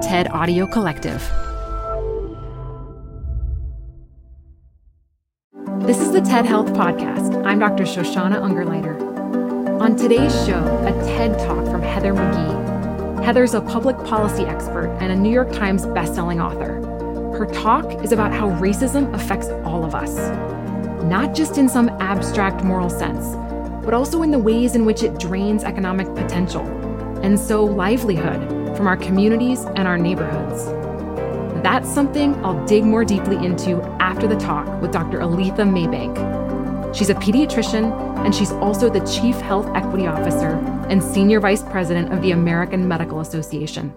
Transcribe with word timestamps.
TED 0.00 0.28
Audio 0.28 0.66
Collective. 0.66 1.20
This 5.80 6.00
is 6.00 6.10
the 6.10 6.22
TED 6.22 6.46
Health 6.46 6.68
Podcast. 6.68 7.44
I'm 7.44 7.58
Dr. 7.58 7.84
Shoshana 7.84 8.40
Ungerleider. 8.40 8.98
On 9.78 9.94
today's 9.96 10.32
show, 10.46 10.64
a 10.86 10.92
TED 11.04 11.38
Talk 11.40 11.66
from 11.66 11.82
Heather 11.82 12.14
McGhee. 12.14 13.22
Heather's 13.22 13.52
a 13.52 13.60
public 13.60 13.94
policy 13.98 14.44
expert 14.44 14.88
and 15.02 15.12
a 15.12 15.16
New 15.16 15.30
York 15.30 15.52
Times 15.52 15.84
bestselling 15.84 16.42
author. 16.42 16.80
Her 17.36 17.44
talk 17.52 18.02
is 18.02 18.12
about 18.12 18.32
how 18.32 18.48
racism 18.52 19.12
affects 19.14 19.48
all 19.64 19.84
of 19.84 19.94
us, 19.94 20.16
not 21.04 21.34
just 21.34 21.58
in 21.58 21.68
some 21.68 21.90
abstract 22.00 22.64
moral 22.64 22.88
sense, 22.88 23.36
but 23.84 23.92
also 23.92 24.22
in 24.22 24.30
the 24.30 24.38
ways 24.38 24.74
in 24.74 24.86
which 24.86 25.02
it 25.02 25.18
drains 25.18 25.62
economic 25.62 26.06
potential 26.14 26.66
and 27.22 27.38
so 27.38 27.62
livelihood 27.62 28.59
from 28.80 28.86
our 28.86 28.96
communities 28.96 29.66
and 29.76 29.86
our 29.86 29.98
neighborhoods. 29.98 30.64
That's 31.62 31.86
something 31.86 32.34
I'll 32.42 32.64
dig 32.64 32.82
more 32.82 33.04
deeply 33.04 33.36
into 33.36 33.82
after 34.00 34.26
the 34.26 34.36
talk 34.36 34.80
with 34.80 34.90
Dr. 34.90 35.18
Aletha 35.18 35.68
Maybank. 35.68 36.94
She's 36.94 37.10
a 37.10 37.14
pediatrician 37.16 37.92
and 38.24 38.34
she's 38.34 38.52
also 38.52 38.88
the 38.88 39.00
Chief 39.00 39.36
Health 39.36 39.68
Equity 39.74 40.06
Officer 40.06 40.52
and 40.88 41.04
Senior 41.04 41.40
Vice 41.40 41.62
President 41.62 42.10
of 42.10 42.22
the 42.22 42.30
American 42.30 42.88
Medical 42.88 43.20
Association. 43.20 43.92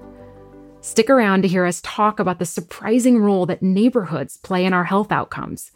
Stick 0.82 1.10
around 1.10 1.44
to 1.44 1.48
hear 1.48 1.66
us 1.66 1.80
talk 1.82 2.20
about 2.20 2.40
the 2.40 2.46
surprising 2.46 3.20
role 3.20 3.46
that 3.46 3.64
neighborhoods 3.64 4.36
play 4.36 4.66
in 4.66 4.74
our 4.74 4.84
health 4.84 5.14
outcomes 5.14 5.72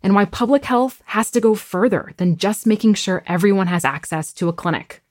and 0.00 0.14
why 0.14 0.26
public 0.26 0.64
health 0.64 1.02
has 1.06 1.28
to 1.32 1.40
go 1.40 1.56
further 1.56 2.12
than 2.18 2.36
just 2.36 2.68
making 2.68 2.94
sure 2.94 3.24
everyone 3.26 3.66
has 3.66 3.84
access 3.84 4.32
to 4.32 4.48
a 4.48 4.52
clinic. 4.52 5.03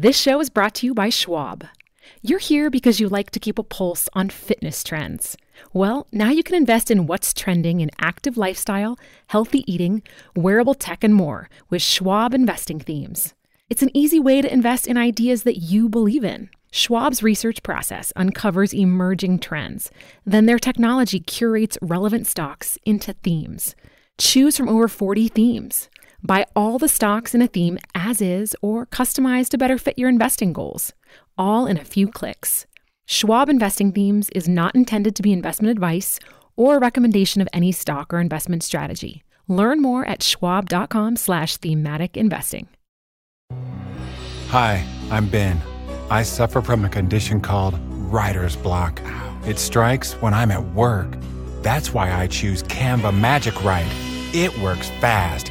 This 0.00 0.16
show 0.16 0.38
is 0.38 0.48
brought 0.48 0.76
to 0.76 0.86
you 0.86 0.94
by 0.94 1.08
Schwab. 1.08 1.66
You're 2.22 2.38
here 2.38 2.70
because 2.70 3.00
you 3.00 3.08
like 3.08 3.32
to 3.32 3.40
keep 3.40 3.58
a 3.58 3.64
pulse 3.64 4.08
on 4.12 4.30
fitness 4.30 4.84
trends. 4.84 5.36
Well, 5.72 6.06
now 6.12 6.30
you 6.30 6.44
can 6.44 6.54
invest 6.54 6.92
in 6.92 7.08
what's 7.08 7.34
trending 7.34 7.80
in 7.80 7.90
active 7.98 8.36
lifestyle, 8.36 8.96
healthy 9.26 9.64
eating, 9.66 10.04
wearable 10.36 10.74
tech, 10.74 11.02
and 11.02 11.16
more 11.16 11.50
with 11.68 11.82
Schwab 11.82 12.32
investing 12.32 12.78
themes. 12.78 13.34
It's 13.68 13.82
an 13.82 13.90
easy 13.92 14.20
way 14.20 14.40
to 14.40 14.52
invest 14.52 14.86
in 14.86 14.96
ideas 14.96 15.42
that 15.42 15.56
you 15.56 15.88
believe 15.88 16.22
in. 16.22 16.48
Schwab's 16.70 17.24
research 17.24 17.64
process 17.64 18.12
uncovers 18.14 18.72
emerging 18.72 19.40
trends. 19.40 19.90
Then 20.24 20.46
their 20.46 20.60
technology 20.60 21.18
curates 21.18 21.76
relevant 21.82 22.28
stocks 22.28 22.78
into 22.84 23.14
themes. 23.14 23.74
Choose 24.16 24.56
from 24.56 24.68
over 24.68 24.86
40 24.86 25.26
themes. 25.26 25.88
Buy 26.22 26.46
all 26.56 26.78
the 26.78 26.88
stocks 26.88 27.34
in 27.34 27.42
a 27.42 27.46
theme 27.46 27.78
as 27.94 28.20
is 28.20 28.56
or 28.60 28.86
customize 28.86 29.48
to 29.50 29.58
better 29.58 29.78
fit 29.78 29.98
your 29.98 30.08
investing 30.08 30.52
goals, 30.52 30.92
all 31.36 31.66
in 31.66 31.78
a 31.78 31.84
few 31.84 32.08
clicks. 32.08 32.66
Schwab 33.06 33.48
Investing 33.48 33.92
Themes 33.92 34.28
is 34.30 34.48
not 34.48 34.74
intended 34.74 35.14
to 35.16 35.22
be 35.22 35.32
investment 35.32 35.70
advice 35.70 36.18
or 36.56 36.76
a 36.76 36.80
recommendation 36.80 37.40
of 37.40 37.48
any 37.52 37.72
stock 37.72 38.12
or 38.12 38.20
investment 38.20 38.62
strategy. 38.62 39.22
Learn 39.46 39.80
more 39.80 40.04
at 40.04 40.22
schwab.com 40.22 41.16
slash 41.16 41.56
thematic 41.56 42.16
investing. 42.16 42.68
Hi, 44.48 44.84
I'm 45.10 45.28
Ben. 45.28 45.60
I 46.10 46.22
suffer 46.22 46.60
from 46.60 46.84
a 46.84 46.88
condition 46.88 47.40
called 47.40 47.78
writer's 48.10 48.56
block. 48.56 49.00
It 49.46 49.58
strikes 49.58 50.14
when 50.14 50.34
I'm 50.34 50.50
at 50.50 50.64
work. 50.74 51.16
That's 51.62 51.94
why 51.94 52.12
I 52.12 52.26
choose 52.26 52.62
Canva 52.64 53.18
Magic 53.18 53.62
Write. 53.64 53.90
It 54.34 54.56
works 54.58 54.90
fast 55.00 55.50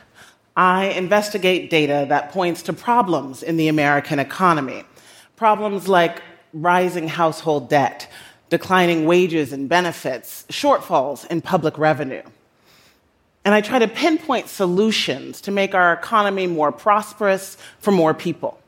I 0.55 0.85
investigate 0.87 1.69
data 1.69 2.05
that 2.09 2.31
points 2.31 2.61
to 2.63 2.73
problems 2.73 3.41
in 3.41 3.57
the 3.57 3.67
American 3.67 4.19
economy. 4.19 4.83
Problems 5.35 5.87
like 5.87 6.21
rising 6.53 7.07
household 7.07 7.69
debt, 7.69 8.09
declining 8.49 9.05
wages 9.05 9.53
and 9.53 9.69
benefits, 9.69 10.45
shortfalls 10.49 11.25
in 11.27 11.41
public 11.41 11.77
revenue. 11.77 12.23
And 13.43 13.55
I 13.55 13.61
try 13.61 13.79
to 13.79 13.87
pinpoint 13.87 14.49
solutions 14.49 15.41
to 15.41 15.51
make 15.51 15.73
our 15.73 15.93
economy 15.93 16.47
more 16.47 16.71
prosperous 16.71 17.57
for 17.79 17.91
more 17.91 18.13
people. 18.13 18.59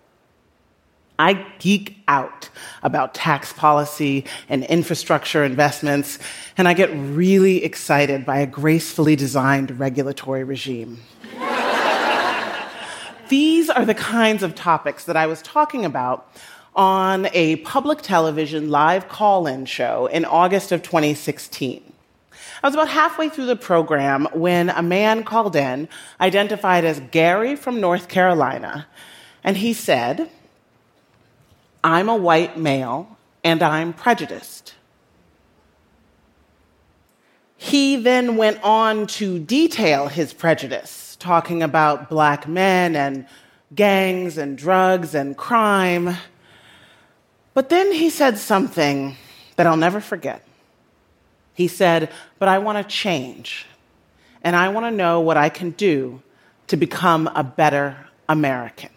I 1.20 1.46
geek 1.60 1.98
out 2.08 2.50
about 2.82 3.14
tax 3.14 3.54
policy 3.54 4.26
and 4.50 4.64
infrastructure 4.64 5.44
investments, 5.44 6.18
and 6.58 6.68
I 6.68 6.74
get 6.74 6.90
really 6.92 7.64
excited 7.64 8.26
by 8.26 8.40
a 8.40 8.48
gracefully 8.48 9.16
designed 9.16 9.80
regulatory 9.80 10.44
regime. 10.44 11.00
These 13.30 13.70
are 13.70 13.86
the 13.86 13.94
kinds 13.94 14.44
of 14.44 14.54
topics 14.54 15.06
that 15.06 15.16
I 15.16 15.28
was 15.28 15.42
talking 15.42 15.86
about 15.86 16.30
on 16.76 17.28
a 17.34 17.58
public 17.58 18.02
television 18.02 18.70
live 18.70 19.08
call 19.08 19.48
in 19.48 19.66
show 19.66 20.08
in 20.08 20.26
August 20.26 20.72
of 20.72 20.84
2016. 20.84 21.94
I 22.62 22.68
was 22.68 22.74
about 22.74 22.90
halfway 22.90 23.30
through 23.30 23.46
the 23.46 23.56
program 23.56 24.28
when 24.34 24.70
a 24.70 24.82
man 24.82 25.24
called 25.24 25.56
in, 25.56 25.88
identified 26.20 26.84
as 26.84 27.00
Gary 27.12 27.56
from 27.56 27.80
North 27.80 28.08
Carolina, 28.08 28.88
and 29.44 29.58
he 29.58 29.74
said, 29.74 30.30
I'm 31.84 32.10
a 32.10 32.16
white 32.16 32.58
male 32.58 33.18
and 33.44 33.62
I'm 33.62 33.94
prejudiced. 33.94 34.74
He 37.64 37.96
then 37.96 38.36
went 38.36 38.62
on 38.62 39.08
to 39.08 39.40
detail 39.40 40.10
his 40.10 40.34
prejudice 40.34 41.16
talking 41.18 41.64
about 41.64 42.10
black 42.10 42.46
men 42.46 42.94
and 42.94 43.26
gangs 43.74 44.38
and 44.38 44.58
drugs 44.58 45.16
and 45.16 45.38
crime. 45.38 46.18
But 47.54 47.70
then 47.70 47.94
he 47.94 48.10
said 48.10 48.38
something 48.38 49.16
that 49.56 49.66
I'll 49.66 49.78
never 49.78 50.02
forget. 50.02 50.46
He 51.54 51.70
said, 51.70 52.12
But 52.38 52.50
I 52.50 52.60
want 52.60 52.80
to 52.80 52.94
change, 52.94 53.66
and 54.44 54.58
I 54.58 54.68
want 54.68 54.86
to 54.86 54.92
know 54.92 55.22
what 55.22 55.38
I 55.38 55.48
can 55.48 55.72
do 55.72 56.22
to 56.68 56.76
become 56.76 57.28
a 57.34 57.46
better 57.46 57.96
American. 58.28 58.90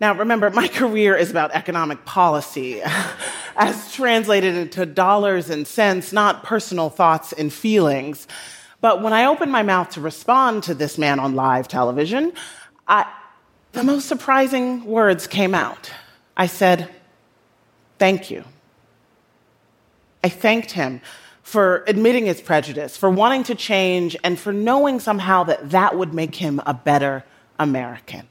Now, 0.00 0.14
remember, 0.14 0.48
my 0.50 0.68
career 0.68 1.16
is 1.16 1.30
about 1.30 1.50
economic 1.52 2.04
policy, 2.04 2.82
as 3.56 3.92
translated 3.92 4.54
into 4.54 4.86
dollars 4.86 5.50
and 5.50 5.66
cents, 5.66 6.12
not 6.12 6.44
personal 6.44 6.88
thoughts 6.88 7.32
and 7.32 7.52
feelings. 7.52 8.28
But 8.80 9.02
when 9.02 9.12
I 9.12 9.24
opened 9.24 9.50
my 9.50 9.62
mouth 9.62 9.90
to 9.90 10.00
respond 10.00 10.62
to 10.64 10.74
this 10.74 10.98
man 10.98 11.18
on 11.18 11.34
live 11.34 11.66
television, 11.66 12.32
I, 12.86 13.12
the 13.72 13.82
most 13.82 14.06
surprising 14.06 14.84
words 14.84 15.26
came 15.26 15.54
out. 15.54 15.90
I 16.36 16.46
said, 16.46 16.88
Thank 17.98 18.30
you. 18.30 18.44
I 20.22 20.28
thanked 20.28 20.70
him 20.70 21.00
for 21.42 21.82
admitting 21.88 22.26
his 22.26 22.40
prejudice, 22.40 22.96
for 22.96 23.10
wanting 23.10 23.42
to 23.44 23.56
change, 23.56 24.16
and 24.22 24.38
for 24.38 24.52
knowing 24.52 25.00
somehow 25.00 25.42
that 25.44 25.70
that 25.70 25.96
would 25.96 26.14
make 26.14 26.36
him 26.36 26.60
a 26.64 26.74
better 26.74 27.24
American. 27.58 28.28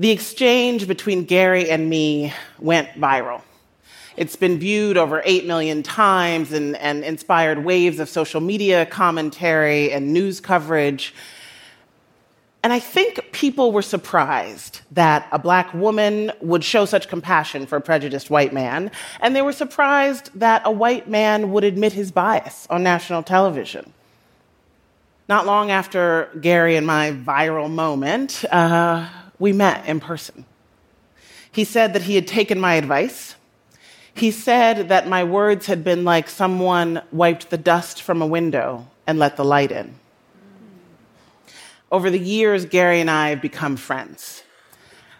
The 0.00 0.10
exchange 0.10 0.86
between 0.86 1.24
Gary 1.24 1.68
and 1.68 1.90
me 1.90 2.32
went 2.60 2.88
viral. 2.90 3.42
It's 4.16 4.36
been 4.36 4.58
viewed 4.58 4.96
over 4.96 5.22
8 5.24 5.44
million 5.46 5.82
times 5.82 6.52
and, 6.52 6.76
and 6.76 7.02
inspired 7.02 7.64
waves 7.64 7.98
of 7.98 8.08
social 8.08 8.40
media 8.40 8.86
commentary 8.86 9.92
and 9.92 10.12
news 10.12 10.38
coverage. 10.38 11.14
And 12.62 12.72
I 12.72 12.78
think 12.78 13.32
people 13.32 13.72
were 13.72 13.82
surprised 13.82 14.82
that 14.92 15.28
a 15.32 15.38
black 15.38 15.74
woman 15.74 16.30
would 16.40 16.62
show 16.62 16.84
such 16.84 17.08
compassion 17.08 17.66
for 17.66 17.76
a 17.76 17.80
prejudiced 17.80 18.30
white 18.30 18.52
man, 18.52 18.92
and 19.20 19.34
they 19.34 19.42
were 19.42 19.52
surprised 19.52 20.30
that 20.34 20.62
a 20.64 20.70
white 20.70 21.08
man 21.08 21.50
would 21.50 21.64
admit 21.64 21.92
his 21.92 22.12
bias 22.12 22.68
on 22.70 22.84
national 22.84 23.24
television. 23.24 23.92
Not 25.28 25.44
long 25.44 25.70
after 25.70 26.30
Gary 26.40 26.76
and 26.76 26.86
my 26.86 27.12
viral 27.12 27.70
moment, 27.70 28.44
uh, 28.50 29.08
we 29.38 29.52
met 29.52 29.86
in 29.86 30.00
person. 30.00 30.44
He 31.50 31.64
said 31.64 31.92
that 31.94 32.02
he 32.02 32.14
had 32.14 32.26
taken 32.26 32.60
my 32.60 32.74
advice. 32.74 33.34
He 34.14 34.30
said 34.30 34.88
that 34.88 35.08
my 35.08 35.24
words 35.24 35.66
had 35.66 35.84
been 35.84 36.04
like 36.04 36.28
someone 36.28 37.02
wiped 37.12 37.50
the 37.50 37.58
dust 37.58 38.02
from 38.02 38.20
a 38.20 38.26
window 38.26 38.88
and 39.06 39.18
let 39.18 39.36
the 39.36 39.44
light 39.44 39.72
in. 39.72 39.94
Over 41.90 42.10
the 42.10 42.18
years, 42.18 42.66
Gary 42.66 43.00
and 43.00 43.10
I 43.10 43.30
have 43.30 43.40
become 43.40 43.76
friends. 43.76 44.42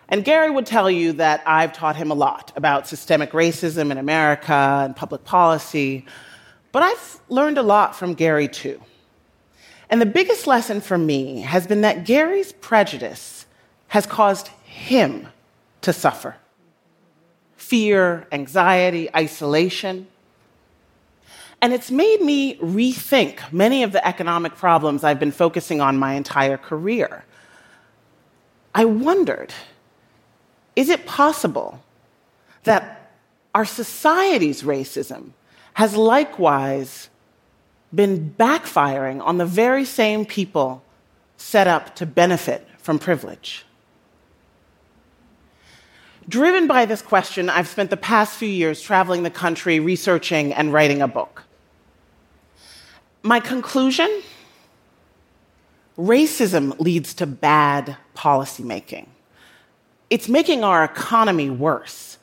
And 0.09 0.25
Gary 0.25 0.51
would 0.51 0.67
tell 0.67 0.91
you 0.91 1.13
that 1.15 1.43
I've 1.47 1.73
taught 1.73 1.97
him 1.97 2.11
a 2.11 2.15
lot 2.15 2.53
about 2.57 2.89
systemic 2.89 3.33
racism 3.33 3.91
in 3.91 3.99
America 3.99 4.83
and 4.85 4.97
public 4.97 5.25
policy, 5.25 6.07
but 6.73 6.83
I've 6.83 7.21
learned 7.29 7.59
a 7.59 7.63
lot 7.63 7.95
from 7.95 8.15
Gary 8.15 8.49
too. 8.49 8.81
And 9.91 10.01
the 10.01 10.07
biggest 10.07 10.47
lesson 10.47 10.81
for 10.81 10.99
me 10.99 11.41
has 11.41 11.67
been 11.67 11.83
that 11.83 12.05
Gary's 12.05 12.53
prejudice 12.53 13.38
has 13.89 14.07
caused 14.07 14.49
him 14.65 15.29
to 15.83 15.93
suffer 15.93 16.37
fear, 17.57 18.27
anxiety, 18.33 19.11
isolation. 19.15 20.07
And 21.61 21.75
it's 21.75 21.91
made 21.91 22.23
me 22.23 22.57
rethink 22.59 23.53
many 23.53 23.83
of 23.83 23.93
the 23.93 24.07
economic 24.07 24.55
problems 24.55 25.05
I've 25.05 25.21
been 25.21 25.33
focusing 25.33 25.81
on 25.81 25.99
my 25.99 26.15
entire 26.15 26.57
career. 26.57 27.25
I 28.75 28.85
wondered 28.87 29.53
is 30.77 30.89
it 30.89 31.05
possible 31.05 31.83
that 32.63 33.11
our 33.53 33.65
society's 33.65 34.63
racism 34.63 35.33
has 35.75 35.97
likewise 35.97 37.09
been 37.93 38.33
backfiring 38.39 39.21
on 39.21 39.39
the 39.39 39.47
very 39.47 39.85
same 39.85 40.25
people 40.25 40.85
set 41.37 41.67
up 41.67 41.97
to 41.97 42.07
benefit 42.07 42.67
from 42.79 43.01
privilege? 43.01 43.65
Driven 46.29 46.67
by 46.67 46.85
this 46.85 47.01
question, 47.01 47.49
I've 47.49 47.69
spent 47.69 47.89
the 47.89 47.97
past 47.97 48.37
few 48.37 48.49
years 48.49 48.83
traveling 48.83 49.23
the 49.23 49.31
country, 49.31 49.81
researching, 49.81 50.53
and 50.53 50.73
writing 50.73 51.01
a 51.01 51.09
book. 51.09 51.45
My 53.23 53.41
conclusion 53.41 54.23
racism 55.97 56.79
leads 56.79 57.15
to 57.15 57.27
bad 57.27 57.97
policymaking. 58.15 59.07
It's 60.11 60.29
making 60.29 60.65
our 60.65 60.85
economy 60.85 61.51
worse. 61.51 62.19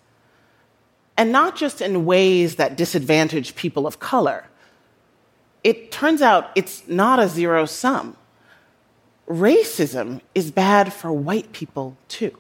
And 1.18 1.32
not 1.32 1.56
just 1.56 1.82
in 1.82 2.06
ways 2.06 2.58
that 2.58 2.78
disadvantage 2.78 3.56
people 3.56 3.88
of 3.88 4.00
color. 4.00 4.48
It 5.64 5.92
turns 5.92 6.22
out 6.22 6.52
it's 6.56 6.88
not 6.88 7.20
a 7.20 7.28
zero 7.28 7.66
sum. 7.66 8.18
Racism 9.28 10.22
is 10.36 10.52
bad 10.52 10.94
for 10.94 11.12
white 11.12 11.52
people 11.52 11.98
too. 12.08 12.38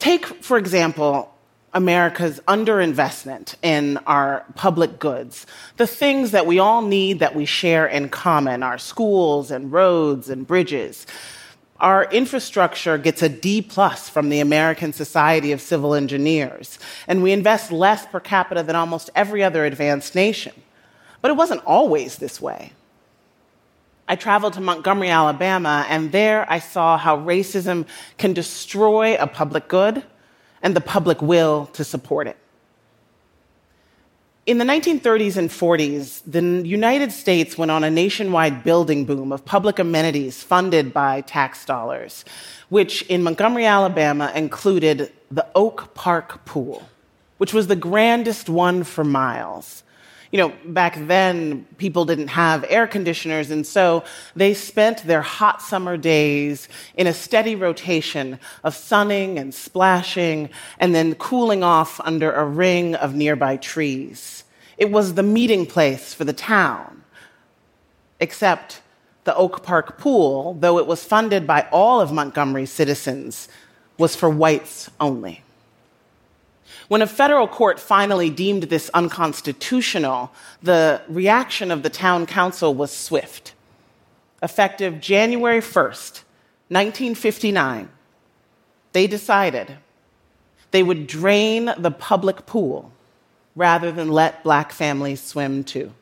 Take, 0.00 0.24
for 0.42 0.56
example, 0.56 1.32
America's 1.74 2.40
underinvestment 2.48 3.54
in 3.62 3.98
our 3.98 4.44
public 4.56 4.98
goods, 4.98 5.46
the 5.76 5.86
things 5.86 6.32
that 6.32 6.46
we 6.46 6.58
all 6.58 6.82
need 6.82 7.20
that 7.20 7.36
we 7.36 7.44
share 7.44 7.86
in 7.86 8.08
common, 8.08 8.62
our 8.62 8.78
schools 8.78 9.50
and 9.50 9.70
roads 9.70 10.28
and 10.30 10.46
bridges. 10.46 11.06
Our 11.78 12.04
infrastructure 12.10 12.98
gets 12.98 13.22
a 13.22 13.28
D 13.28 13.62
plus 13.62 14.08
from 14.08 14.30
the 14.30 14.40
American 14.40 14.92
Society 14.92 15.52
of 15.52 15.60
Civil 15.60 15.94
Engineers, 15.94 16.78
and 17.06 17.22
we 17.22 17.32
invest 17.32 17.70
less 17.70 18.06
per 18.06 18.20
capita 18.20 18.62
than 18.62 18.76
almost 18.76 19.10
every 19.14 19.44
other 19.44 19.64
advanced 19.64 20.14
nation. 20.14 20.54
But 21.20 21.30
it 21.30 21.36
wasn't 21.36 21.64
always 21.66 22.16
this 22.16 22.40
way. 22.40 22.72
I 24.10 24.16
traveled 24.16 24.54
to 24.54 24.60
Montgomery, 24.60 25.08
Alabama, 25.08 25.86
and 25.88 26.10
there 26.10 26.44
I 26.50 26.58
saw 26.58 26.98
how 26.98 27.18
racism 27.18 27.86
can 28.18 28.32
destroy 28.32 29.14
a 29.14 29.28
public 29.28 29.68
good 29.68 30.02
and 30.62 30.74
the 30.74 30.80
public 30.80 31.22
will 31.22 31.66
to 31.74 31.84
support 31.84 32.26
it. 32.26 32.36
In 34.46 34.58
the 34.58 34.64
1930s 34.64 35.36
and 35.36 35.48
40s, 35.48 36.22
the 36.26 36.42
United 36.68 37.12
States 37.12 37.56
went 37.56 37.70
on 37.70 37.84
a 37.84 37.90
nationwide 37.90 38.64
building 38.64 39.04
boom 39.04 39.30
of 39.30 39.44
public 39.44 39.78
amenities 39.78 40.42
funded 40.42 40.92
by 40.92 41.20
tax 41.20 41.64
dollars, 41.64 42.24
which 42.68 43.02
in 43.02 43.22
Montgomery, 43.22 43.64
Alabama 43.64 44.32
included 44.34 45.12
the 45.30 45.46
Oak 45.54 45.94
Park 45.94 46.44
Pool, 46.44 46.88
which 47.38 47.54
was 47.54 47.68
the 47.68 47.76
grandest 47.76 48.48
one 48.48 48.82
for 48.82 49.04
miles 49.04 49.84
you 50.30 50.38
know, 50.38 50.52
back 50.64 50.96
then 51.06 51.66
people 51.76 52.04
didn't 52.04 52.28
have 52.28 52.64
air 52.68 52.86
conditioners, 52.86 53.50
and 53.50 53.66
so 53.66 54.04
they 54.36 54.54
spent 54.54 55.02
their 55.02 55.22
hot 55.22 55.60
summer 55.60 55.96
days 55.96 56.68
in 56.94 57.06
a 57.06 57.12
steady 57.12 57.56
rotation 57.56 58.38
of 58.62 58.76
sunning 58.76 59.38
and 59.38 59.52
splashing 59.52 60.48
and 60.78 60.94
then 60.94 61.14
cooling 61.16 61.64
off 61.64 62.00
under 62.00 62.32
a 62.32 62.44
ring 62.44 62.94
of 62.94 63.14
nearby 63.14 63.56
trees. 63.56 64.44
It 64.78 64.92
was 64.92 65.14
the 65.14 65.22
meeting 65.24 65.66
place 65.66 66.14
for 66.14 66.24
the 66.24 66.32
town. 66.32 67.02
Except 68.20 68.82
the 69.24 69.34
Oak 69.34 69.62
Park 69.62 69.98
pool, 69.98 70.54
though 70.60 70.78
it 70.78 70.86
was 70.86 71.04
funded 71.04 71.46
by 71.46 71.66
all 71.72 72.00
of 72.00 72.12
Montgomery's 72.12 72.70
citizens, 72.70 73.48
was 73.98 74.14
for 74.14 74.30
whites 74.30 74.90
only. 75.00 75.42
When 76.88 77.02
a 77.02 77.06
federal 77.06 77.48
court 77.48 77.78
finally 77.78 78.30
deemed 78.30 78.64
this 78.64 78.90
unconstitutional, 78.94 80.32
the 80.62 81.02
reaction 81.08 81.70
of 81.70 81.82
the 81.82 81.90
town 81.90 82.26
council 82.26 82.74
was 82.74 82.94
swift. 82.94 83.54
Effective 84.42 85.00
January 85.00 85.60
1st, 85.60 86.22
1959, 86.68 87.88
they 88.92 89.06
decided 89.06 89.76
they 90.70 90.82
would 90.82 91.06
drain 91.06 91.72
the 91.76 91.90
public 91.90 92.46
pool 92.46 92.92
rather 93.54 93.90
than 93.92 94.08
let 94.08 94.42
black 94.42 94.72
families 94.72 95.22
swim 95.22 95.64
too. 95.64 95.92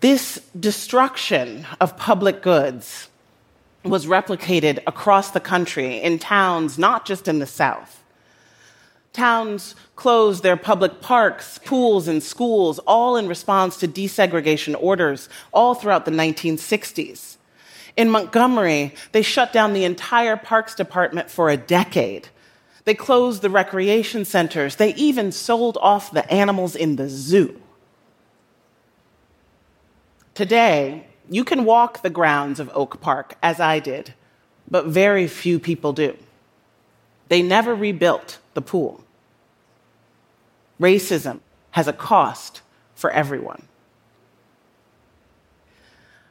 This 0.00 0.38
destruction 0.58 1.66
of 1.80 1.96
public 1.96 2.42
goods 2.42 3.08
was 3.84 4.06
replicated 4.06 4.82
across 4.86 5.30
the 5.30 5.40
country 5.40 6.00
in 6.00 6.18
towns, 6.18 6.78
not 6.78 7.04
just 7.04 7.28
in 7.28 7.38
the 7.38 7.46
South. 7.46 8.02
Towns 9.12 9.76
closed 9.94 10.42
their 10.42 10.56
public 10.56 11.00
parks, 11.00 11.58
pools, 11.64 12.08
and 12.08 12.22
schools, 12.22 12.80
all 12.80 13.16
in 13.16 13.28
response 13.28 13.76
to 13.76 13.86
desegregation 13.86 14.74
orders, 14.80 15.28
all 15.52 15.74
throughout 15.74 16.04
the 16.04 16.10
1960s. 16.10 17.36
In 17.96 18.10
Montgomery, 18.10 18.92
they 19.12 19.22
shut 19.22 19.52
down 19.52 19.72
the 19.72 19.84
entire 19.84 20.36
parks 20.36 20.74
department 20.74 21.30
for 21.30 21.48
a 21.48 21.56
decade. 21.56 22.28
They 22.84 22.94
closed 22.94 23.40
the 23.40 23.50
recreation 23.50 24.24
centers. 24.24 24.76
They 24.76 24.94
even 24.94 25.30
sold 25.30 25.78
off 25.80 26.10
the 26.10 26.28
animals 26.32 26.74
in 26.74 26.96
the 26.96 27.08
zoo. 27.08 27.60
Today, 30.34 31.06
you 31.28 31.44
can 31.44 31.64
walk 31.64 32.02
the 32.02 32.10
grounds 32.10 32.60
of 32.60 32.70
Oak 32.74 33.00
Park, 33.00 33.36
as 33.42 33.60
I 33.60 33.78
did, 33.78 34.14
but 34.70 34.86
very 34.86 35.26
few 35.26 35.58
people 35.58 35.92
do. 35.92 36.16
They 37.28 37.42
never 37.42 37.74
rebuilt 37.74 38.38
the 38.54 38.62
pool. 38.62 39.04
Racism 40.80 41.40
has 41.72 41.88
a 41.88 41.92
cost 41.92 42.60
for 42.94 43.10
everyone. 43.10 43.62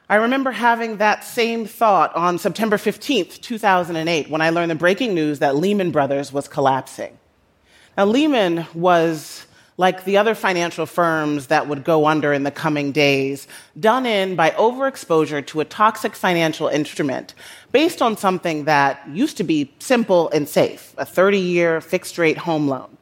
I 0.08 0.16
remember 0.16 0.52
having 0.52 0.98
that 0.98 1.24
same 1.24 1.64
thought 1.64 2.14
on 2.14 2.38
September 2.38 2.76
15th, 2.76 3.40
2008, 3.40 4.28
when 4.28 4.40
I 4.42 4.50
learned 4.50 4.70
the 4.70 4.74
breaking 4.74 5.14
news 5.14 5.38
that 5.38 5.56
Lehman 5.56 5.90
Brothers 5.90 6.32
was 6.32 6.46
collapsing. 6.46 7.18
Now, 7.96 8.04
Lehman 8.04 8.66
was 8.74 9.46
like 9.76 10.04
the 10.04 10.16
other 10.16 10.34
financial 10.34 10.86
firms 10.86 11.48
that 11.48 11.66
would 11.66 11.82
go 11.82 12.06
under 12.06 12.32
in 12.32 12.44
the 12.44 12.50
coming 12.50 12.92
days, 12.92 13.48
done 13.78 14.06
in 14.06 14.36
by 14.36 14.50
overexposure 14.50 15.44
to 15.46 15.60
a 15.60 15.64
toxic 15.64 16.14
financial 16.14 16.68
instrument 16.68 17.34
based 17.72 18.00
on 18.00 18.16
something 18.16 18.64
that 18.64 19.02
used 19.08 19.36
to 19.36 19.44
be 19.44 19.72
simple 19.80 20.30
and 20.30 20.48
safe 20.48 20.94
a 20.96 21.04
30 21.04 21.38
year 21.38 21.80
fixed 21.80 22.18
rate 22.18 22.38
home 22.38 22.68
loan. 22.68 22.96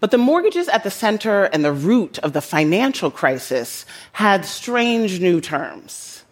But 0.00 0.10
the 0.10 0.18
mortgages 0.18 0.68
at 0.68 0.84
the 0.84 0.90
center 0.90 1.44
and 1.44 1.64
the 1.64 1.72
root 1.72 2.18
of 2.20 2.32
the 2.32 2.40
financial 2.40 3.10
crisis 3.10 3.84
had 4.12 4.44
strange 4.44 5.20
new 5.20 5.40
terms. 5.40 6.24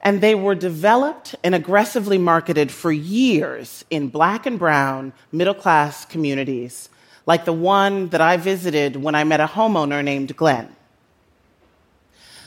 And 0.00 0.20
they 0.20 0.36
were 0.36 0.54
developed 0.54 1.34
and 1.42 1.56
aggressively 1.56 2.18
marketed 2.18 2.70
for 2.70 2.92
years 2.92 3.84
in 3.90 4.08
black 4.08 4.46
and 4.46 4.58
brown 4.58 5.12
middle 5.32 5.54
class 5.54 6.04
communities 6.04 6.88
like 7.28 7.44
the 7.44 7.52
one 7.52 8.08
that 8.08 8.22
I 8.22 8.38
visited 8.38 8.96
when 8.96 9.14
I 9.14 9.22
met 9.22 9.38
a 9.38 9.46
homeowner 9.46 10.02
named 10.02 10.34
Glenn. 10.34 10.74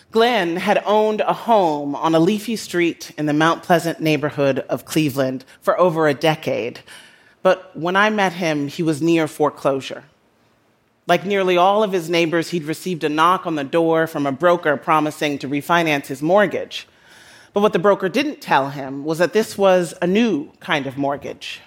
Glenn 0.10 0.58
had 0.58 0.82
owned 0.88 1.22
a 1.22 1.34
home 1.34 1.94
on 1.96 2.16
a 2.16 2.20
leafy 2.20 2.56
street 2.56 3.12
in 3.16 3.28
the 3.28 3.34
Mount 3.34 3.62
Pleasant 3.62 4.00
neighborhood 4.00 4.58
of 4.70 4.86
Cleveland 4.86 5.46
for 5.62 5.80
over 5.80 6.08
a 6.08 6.16
decade. 6.16 6.80
But 7.44 7.78
when 7.78 7.96
I 7.96 8.10
met 8.10 8.34
him, 8.34 8.68
he 8.68 8.82
was 8.82 9.04
near 9.04 9.28
foreclosure. 9.28 10.04
Like 11.06 11.28
nearly 11.28 11.58
all 11.58 11.84
of 11.84 11.92
his 11.92 12.10
neighbors, 12.10 12.50
he'd 12.50 12.64
received 12.64 13.04
a 13.04 13.10
knock 13.10 13.46
on 13.46 13.54
the 13.54 13.64
door 13.64 14.08
from 14.08 14.26
a 14.26 14.32
broker 14.32 14.78
promising 14.78 15.38
to 15.40 15.48
refinance 15.48 16.08
his 16.08 16.24
mortgage. 16.24 16.88
But 17.54 17.62
what 17.62 17.74
the 17.74 17.80
broker 17.80 18.10
didn't 18.10 18.42
tell 18.42 18.72
him 18.72 19.04
was 19.04 19.20
that 19.20 19.34
this 19.34 19.60
was 19.60 19.94
a 20.02 20.08
new 20.08 20.52
kind 20.60 20.88
of 20.88 20.98
mortgage 20.98 21.62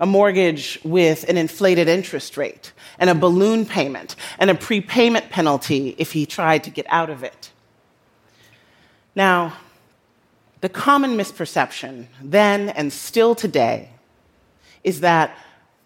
a 0.00 0.06
mortgage 0.06 0.80
with 0.82 1.28
an 1.28 1.36
inflated 1.36 1.86
interest 1.86 2.38
rate 2.38 2.72
and 2.98 3.10
a 3.10 3.14
balloon 3.14 3.66
payment 3.66 4.16
and 4.38 4.50
a 4.50 4.54
prepayment 4.54 5.30
penalty 5.30 5.94
if 5.98 6.12
he 6.12 6.24
tried 6.24 6.64
to 6.64 6.70
get 6.70 6.86
out 6.88 7.10
of 7.10 7.22
it. 7.22 7.52
Now, 9.14 9.58
the 10.62 10.70
common 10.70 11.16
misperception 11.16 12.06
then 12.22 12.70
and 12.70 12.92
still 12.92 13.34
today 13.34 13.90
is 14.82 15.00
that 15.00 15.36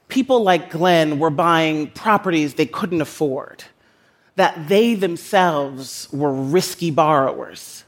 people 0.09 0.43
like 0.43 0.71
Glenn 0.71 1.19
were 1.19 1.31
buying 1.31 1.89
properties 1.89 2.55
they 2.55 2.67
couldn't 2.67 3.01
afford, 3.01 3.65
that 4.37 4.69
they 4.69 4.95
themselves 4.95 6.09
were 6.13 6.33
risky 6.33 6.91
borrowers. 6.93 7.85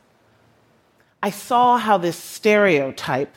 I 1.23 1.31
saw 1.31 1.79
how 1.79 1.99
this 1.99 2.17
stereotype 2.17 3.35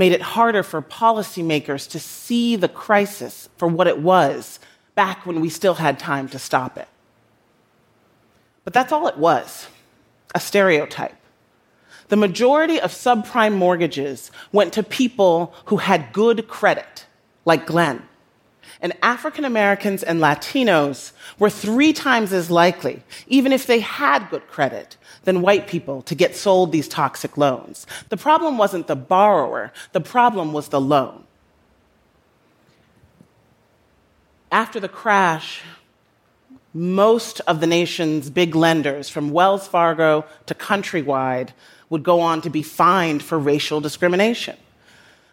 made 0.00 0.12
it 0.12 0.22
harder 0.22 0.62
for 0.62 0.80
policymakers 0.80 1.86
to 1.90 2.00
see 2.00 2.56
the 2.56 2.70
crisis 2.70 3.50
for 3.58 3.68
what 3.68 3.86
it 3.86 3.98
was 3.98 4.58
back 4.94 5.26
when 5.26 5.42
we 5.42 5.50
still 5.50 5.74
had 5.74 5.98
time 5.98 6.26
to 6.26 6.38
stop 6.38 6.78
it. 6.78 6.88
But 8.64 8.72
that's 8.72 8.92
all 8.92 9.08
it 9.08 9.18
was 9.18 9.68
a 10.34 10.40
stereotype. 10.40 11.16
The 12.08 12.16
majority 12.16 12.80
of 12.80 12.92
subprime 12.92 13.54
mortgages 13.54 14.30
went 14.52 14.72
to 14.72 14.82
people 14.82 15.52
who 15.66 15.76
had 15.76 16.14
good 16.14 16.48
credit, 16.48 17.04
like 17.44 17.66
Glenn. 17.66 18.02
And 18.82 18.94
African 19.02 19.44
Americans 19.44 20.02
and 20.02 20.20
Latinos 20.20 21.12
were 21.38 21.50
three 21.50 21.92
times 21.92 22.32
as 22.32 22.50
likely, 22.50 23.02
even 23.26 23.52
if 23.52 23.66
they 23.66 23.80
had 23.80 24.30
good 24.30 24.46
credit, 24.48 24.96
than 25.24 25.42
white 25.42 25.66
people 25.66 26.00
to 26.02 26.14
get 26.14 26.34
sold 26.34 26.72
these 26.72 26.88
toxic 26.88 27.36
loans. 27.36 27.86
The 28.08 28.16
problem 28.16 28.56
wasn't 28.56 28.86
the 28.86 28.96
borrower, 28.96 29.72
the 29.92 30.00
problem 30.00 30.52
was 30.52 30.68
the 30.68 30.80
loan. 30.80 31.24
After 34.50 34.80
the 34.80 34.88
crash, 34.88 35.62
most 36.72 37.40
of 37.40 37.60
the 37.60 37.66
nation's 37.66 38.30
big 38.30 38.54
lenders, 38.54 39.08
from 39.08 39.30
Wells 39.30 39.68
Fargo 39.68 40.24
to 40.46 40.54
Countrywide, 40.54 41.50
would 41.90 42.02
go 42.02 42.20
on 42.20 42.40
to 42.42 42.50
be 42.50 42.62
fined 42.62 43.22
for 43.22 43.38
racial 43.38 43.80
discrimination. 43.80 44.56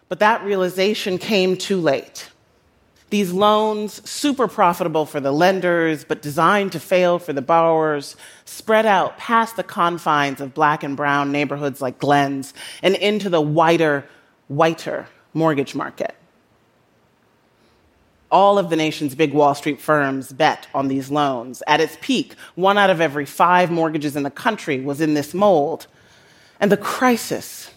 But 0.08 0.18
that 0.18 0.44
realization 0.44 1.18
came 1.18 1.56
too 1.56 1.80
late. 1.80 2.28
These 3.10 3.32
loans, 3.32 4.06
super 4.08 4.48
profitable 4.48 5.06
for 5.06 5.18
the 5.18 5.32
lenders, 5.32 6.04
but 6.04 6.20
designed 6.20 6.72
to 6.72 6.80
fail 6.80 7.18
for 7.18 7.32
the 7.32 7.40
borrowers, 7.40 8.16
spread 8.44 8.84
out 8.84 9.16
past 9.16 9.56
the 9.56 9.62
confines 9.62 10.42
of 10.42 10.52
black 10.52 10.82
and 10.82 10.94
brown 10.94 11.32
neighborhoods 11.32 11.80
like 11.80 11.98
Glenn's 11.98 12.52
and 12.82 12.94
into 12.96 13.30
the 13.30 13.40
wider, 13.40 14.04
whiter 14.48 15.08
mortgage 15.32 15.74
market. 15.74 16.14
All 18.30 18.58
of 18.58 18.68
the 18.68 18.76
nation's 18.76 19.14
big 19.14 19.32
Wall 19.32 19.54
Street 19.54 19.80
firms 19.80 20.30
bet 20.30 20.66
on 20.74 20.88
these 20.88 21.10
loans. 21.10 21.62
At 21.66 21.80
its 21.80 21.96
peak, 22.02 22.34
one 22.56 22.76
out 22.76 22.90
of 22.90 23.00
every 23.00 23.24
five 23.24 23.70
mortgages 23.70 24.16
in 24.16 24.22
the 24.22 24.30
country 24.30 24.80
was 24.80 25.00
in 25.00 25.14
this 25.14 25.32
mold. 25.32 25.86
And 26.60 26.70
the 26.70 26.76
crisis, 26.76 27.70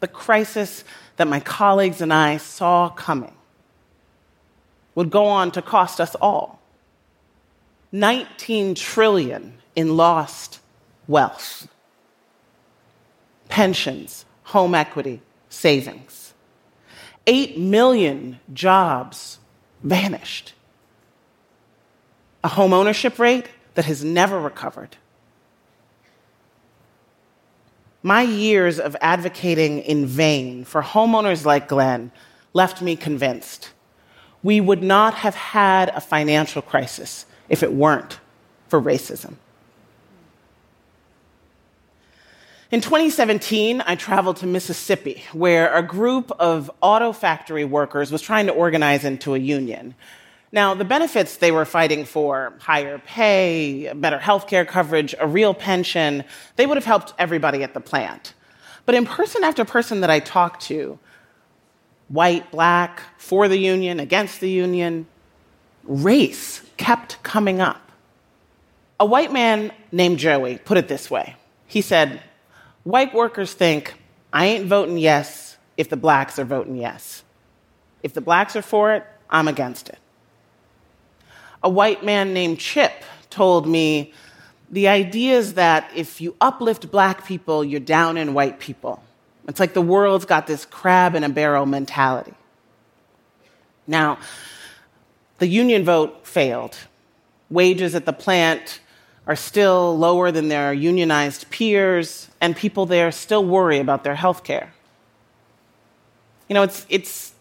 the 0.00 0.08
crisis 0.08 0.82
that 1.16 1.28
my 1.28 1.40
colleagues 1.40 2.00
and 2.00 2.10
I 2.10 2.38
saw 2.38 2.88
coming, 2.88 3.34
would 4.94 5.10
go 5.10 5.26
on 5.26 5.50
to 5.52 5.62
cost 5.62 6.00
us 6.00 6.14
all. 6.16 6.60
19 7.92 8.74
trillion 8.74 9.54
in 9.74 9.96
lost 9.96 10.60
wealth 11.08 11.68
pensions 13.50 14.24
home 14.44 14.74
equity 14.74 15.20
savings. 15.50 16.32
8 17.26 17.58
million 17.58 18.40
jobs 18.52 19.38
vanished. 19.82 20.54
A 22.42 22.48
home 22.48 22.72
ownership 22.72 23.18
rate 23.18 23.46
that 23.74 23.84
has 23.84 24.02
never 24.02 24.40
recovered. 24.40 24.96
My 28.02 28.22
years 28.22 28.80
of 28.80 28.96
advocating 29.02 29.80
in 29.80 30.06
vain 30.06 30.64
for 30.64 30.82
homeowners 30.82 31.44
like 31.44 31.68
Glenn 31.68 32.10
left 32.54 32.80
me 32.80 32.96
convinced 32.96 33.70
we 34.42 34.60
would 34.60 34.82
not 34.82 35.14
have 35.14 35.34
had 35.34 35.90
a 35.90 36.00
financial 36.00 36.62
crisis 36.62 37.26
if 37.48 37.62
it 37.62 37.72
weren't 37.72 38.20
for 38.68 38.80
racism. 38.80 39.34
In 42.70 42.80
2017, 42.80 43.82
I 43.84 43.96
traveled 43.96 44.36
to 44.36 44.46
Mississippi, 44.46 45.24
where 45.32 45.74
a 45.74 45.82
group 45.82 46.30
of 46.38 46.70
auto 46.80 47.10
factory 47.12 47.64
workers 47.64 48.12
was 48.12 48.22
trying 48.22 48.46
to 48.46 48.52
organize 48.52 49.04
into 49.04 49.34
a 49.34 49.38
union. 49.38 49.96
Now, 50.52 50.74
the 50.74 50.84
benefits 50.84 51.36
they 51.36 51.50
were 51.50 51.64
fighting 51.64 52.04
for 52.04 52.54
higher 52.60 52.98
pay, 52.98 53.92
better 53.92 54.20
health 54.20 54.46
care 54.46 54.64
coverage, 54.64 55.16
a 55.18 55.26
real 55.26 55.52
pension 55.52 56.22
they 56.54 56.66
would 56.66 56.76
have 56.76 56.84
helped 56.84 57.12
everybody 57.18 57.64
at 57.64 57.74
the 57.74 57.80
plant. 57.80 58.34
But 58.86 58.94
in 58.94 59.04
person 59.04 59.42
after 59.42 59.64
person 59.64 60.00
that 60.00 60.10
I 60.10 60.20
talked 60.20 60.62
to, 60.62 60.98
white, 62.10 62.50
black, 62.50 63.00
for 63.16 63.48
the 63.48 63.56
union, 63.56 63.98
against 63.98 64.40
the 64.40 64.50
union. 64.50 65.06
Race 65.84 66.62
kept 66.76 67.22
coming 67.22 67.60
up. 67.60 67.90
A 68.98 69.06
white 69.06 69.32
man 69.32 69.72
named 69.90 70.18
Joey 70.18 70.58
put 70.58 70.76
it 70.76 70.88
this 70.88 71.10
way 71.10 71.36
He 71.66 71.80
said, 71.80 72.22
White 72.84 73.14
workers 73.14 73.54
think, 73.54 73.94
I 74.32 74.46
ain't 74.46 74.66
voting 74.66 74.98
yes 74.98 75.56
if 75.76 75.88
the 75.88 75.96
blacks 75.96 76.38
are 76.38 76.44
voting 76.44 76.76
yes. 76.76 77.22
If 78.02 78.14
the 78.14 78.20
blacks 78.20 78.56
are 78.56 78.62
for 78.62 78.92
it, 78.94 79.06
I'm 79.28 79.48
against 79.48 79.88
it. 79.88 79.98
A 81.62 81.68
white 81.68 82.04
man 82.04 82.32
named 82.32 82.58
Chip 82.58 82.92
told 83.28 83.66
me 83.66 84.12
the 84.70 84.88
idea 84.88 85.36
is 85.36 85.54
that 85.54 85.90
if 85.94 86.20
you 86.20 86.36
uplift 86.40 86.90
black 86.90 87.26
people, 87.26 87.64
you're 87.64 87.80
down 87.80 88.16
in 88.16 88.34
white 88.34 88.60
people. 88.60 89.02
It's 89.50 89.58
like 89.58 89.74
the 89.74 89.82
world's 89.82 90.26
got 90.26 90.46
this 90.46 90.64
crab 90.64 91.16
in 91.16 91.24
a 91.24 91.28
barrel 91.28 91.66
mentality. 91.66 92.34
Now, 93.84 94.20
the 95.38 95.48
union 95.48 95.84
vote 95.84 96.24
failed. 96.24 96.76
Wages 97.50 97.96
at 97.96 98.06
the 98.06 98.12
plant 98.12 98.78
are 99.26 99.34
still 99.34 99.98
lower 99.98 100.30
than 100.30 100.48
their 100.48 100.72
unionized 100.72 101.50
peers, 101.50 102.28
and 102.40 102.54
people 102.54 102.86
there 102.86 103.10
still 103.10 103.44
worry 103.44 103.80
about 103.80 104.04
their 104.04 104.14
health 104.14 104.44
care. 104.44 104.72
You 106.48 106.54
know, 106.54 106.62
it's, 106.62 106.86
it's 106.88 107.32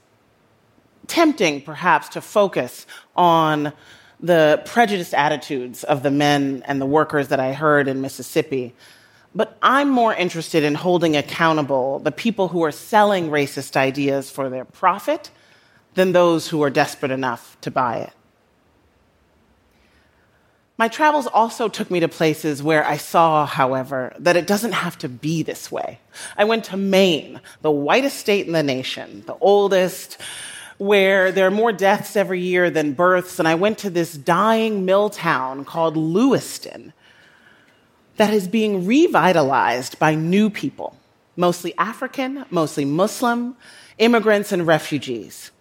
tempting, 1.06 1.62
perhaps, 1.62 2.10
to 2.10 2.22
focus 2.22 2.88
on 3.16 3.72
the 4.20 4.64
prejudiced 4.66 5.14
attitudes 5.14 5.84
of 5.84 6.02
the 6.02 6.12
men 6.12 6.64
and 6.66 6.82
the 6.82 6.88
workers 6.88 7.28
that 7.28 7.40
I 7.40 7.54
heard 7.54 7.88
in 7.88 8.02
Mississippi 8.02 8.74
but 9.34 9.58
I'm 9.62 9.90
more 9.90 10.14
interested 10.14 10.64
in 10.64 10.76
holding 10.76 11.16
accountable 11.16 12.00
the 12.00 12.12
people 12.12 12.48
who 12.50 12.64
are 12.64 12.72
selling 12.72 13.30
racist 13.30 13.76
ideas 13.76 14.30
for 14.30 14.50
their 14.50 14.66
profit 14.66 15.32
than 15.94 16.12
those 16.12 16.48
who 16.48 16.62
are 16.64 16.70
desperate 16.70 17.12
enough 17.12 17.58
to 17.62 17.72
buy 17.72 17.98
it. 17.98 18.14
My 20.78 20.88
travels 20.88 21.28
also 21.28 21.68
took 21.68 21.92
me 21.92 22.00
to 22.00 22.08
places 22.08 22.64
where 22.64 22.86
I 22.86 22.96
saw, 22.96 23.46
however, 23.46 24.14
that 24.18 24.38
it 24.38 24.48
doesn't 24.48 24.72
have 24.72 24.98
to 25.00 25.10
be 25.10 25.44
this 25.44 25.70
way. 25.70 26.00
I 26.38 26.46
went 26.46 26.64
to 26.66 26.78
Maine, 26.78 27.42
the 27.62 27.70
whitest 27.70 28.18
state 28.18 28.48
in 28.48 28.54
the 28.54 28.64
nation, 28.64 29.24
the 29.28 29.36
oldest, 29.42 30.18
where 30.78 31.34
there 31.34 31.46
are 31.46 31.52
more 31.52 31.74
deaths 31.74 32.16
every 32.16 32.40
year 32.40 32.70
than 32.70 32.94
births. 32.94 33.40
And 33.40 33.48
I 33.48 33.56
went 33.56 33.78
to 33.80 33.90
this 33.90 34.14
dying 34.14 34.86
mill 34.86 35.10
town 35.10 35.66
called 35.66 35.98
Lewiston 35.98 36.94
that 38.20 38.34
is 38.34 38.50
being 38.50 38.86
revitalized 38.86 39.98
by 39.98 40.14
new 40.14 40.50
people, 40.50 40.94
mostly 41.38 41.74
African, 41.78 42.44
mostly 42.50 42.84
Muslim, 42.84 43.56
immigrants, 43.98 44.52
and 44.52 44.68
refugees. 44.68 45.52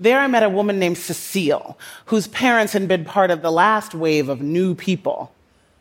There 0.00 0.18
I 0.18 0.26
met 0.26 0.42
a 0.42 0.48
woman 0.48 0.78
named 0.78 0.96
Cecile, 0.96 1.78
whose 2.06 2.26
parents 2.28 2.72
had 2.72 2.88
been 2.88 3.04
part 3.04 3.30
of 3.30 3.42
the 3.42 3.52
last 3.52 3.94
wave 3.94 4.30
of 4.30 4.40
new 4.40 4.74
people 4.74 5.34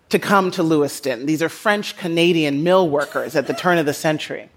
to 0.10 0.20
come 0.20 0.52
to 0.52 0.64
Lewiston. 0.64 1.28
These 1.28 1.42
are 1.42 1.48
French 1.48 1.96
Canadian 1.96 2.62
mill 2.62 2.90
workers 2.90 3.38
at 3.38 3.48
the 3.48 3.54
turn 3.54 3.78
of 3.78 3.86
the 3.86 3.94
century. 3.94 4.50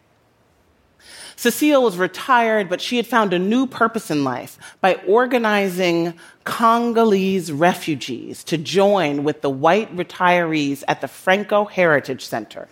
Cecile 1.37 1.85
was 1.85 1.97
retired, 1.97 2.69
but 2.69 2.81
she 2.81 2.97
had 2.97 3.07
found 3.07 3.33
a 3.33 3.39
new 3.39 3.65
purpose 3.69 4.11
in 4.11 4.25
life 4.25 4.59
by 4.81 4.97
organizing 5.07 6.15
Congolese 6.50 7.52
refugees 7.52 8.42
to 8.42 8.59
join 8.59 9.23
with 9.23 9.40
the 9.40 9.49
white 9.49 9.97
retirees 9.97 10.83
at 10.88 11.00
the 11.00 11.07
Franco 11.07 11.64
Heritage 11.64 12.26
Center. 12.26 12.69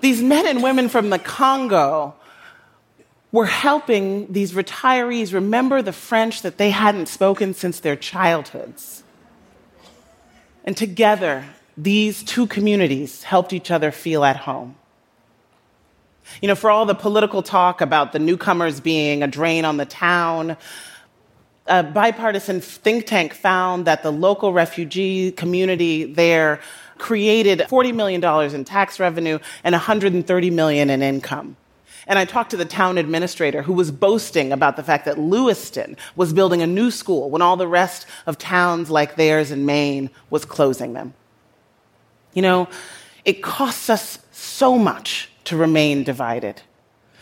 These 0.00 0.22
men 0.22 0.46
and 0.46 0.62
women 0.62 0.88
from 0.88 1.10
the 1.10 1.18
Congo 1.18 2.14
were 3.32 3.44
helping 3.44 4.32
these 4.32 4.54
retirees 4.54 5.34
remember 5.34 5.82
the 5.82 5.92
French 5.92 6.40
that 6.40 6.56
they 6.56 6.70
hadn't 6.70 7.08
spoken 7.08 7.52
since 7.52 7.80
their 7.80 7.96
childhoods. 7.96 9.02
And 10.64 10.74
together, 10.74 11.44
these 11.76 12.22
two 12.22 12.46
communities 12.46 13.24
helped 13.24 13.52
each 13.52 13.70
other 13.70 13.90
feel 13.90 14.24
at 14.24 14.36
home. 14.36 14.76
You 16.40 16.48
know, 16.48 16.54
for 16.54 16.70
all 16.70 16.86
the 16.86 16.94
political 16.94 17.42
talk 17.42 17.82
about 17.82 18.12
the 18.12 18.18
newcomers 18.18 18.80
being 18.80 19.22
a 19.22 19.26
drain 19.26 19.66
on 19.66 19.76
the 19.76 19.84
town, 19.84 20.56
a 21.68 21.82
bipartisan 21.82 22.60
think 22.60 23.06
tank 23.06 23.34
found 23.34 23.86
that 23.86 24.02
the 24.02 24.10
local 24.10 24.52
refugee 24.52 25.30
community 25.32 26.04
there 26.04 26.60
created 26.98 27.60
$40 27.60 27.94
million 27.94 28.54
in 28.54 28.64
tax 28.64 28.98
revenue 28.98 29.38
and 29.62 29.72
130 29.72 30.50
million 30.50 30.90
in 30.90 31.02
income. 31.02 31.56
And 32.06 32.18
I 32.18 32.24
talked 32.24 32.50
to 32.50 32.56
the 32.56 32.64
town 32.64 32.96
administrator 32.96 33.62
who 33.62 33.74
was 33.74 33.90
boasting 33.90 34.50
about 34.50 34.76
the 34.76 34.82
fact 34.82 35.04
that 35.04 35.18
Lewiston 35.18 35.96
was 36.16 36.32
building 36.32 36.62
a 36.62 36.66
new 36.66 36.90
school 36.90 37.28
when 37.28 37.42
all 37.42 37.56
the 37.56 37.68
rest 37.68 38.06
of 38.26 38.38
towns 38.38 38.90
like 38.90 39.16
theirs 39.16 39.50
in 39.50 39.66
Maine 39.66 40.08
was 40.30 40.46
closing 40.46 40.94
them. 40.94 41.12
You 42.32 42.42
know, 42.42 42.68
it 43.24 43.42
costs 43.42 43.90
us 43.90 44.18
so 44.32 44.78
much 44.78 45.28
to 45.44 45.56
remain 45.56 46.02
divided. 46.02 46.62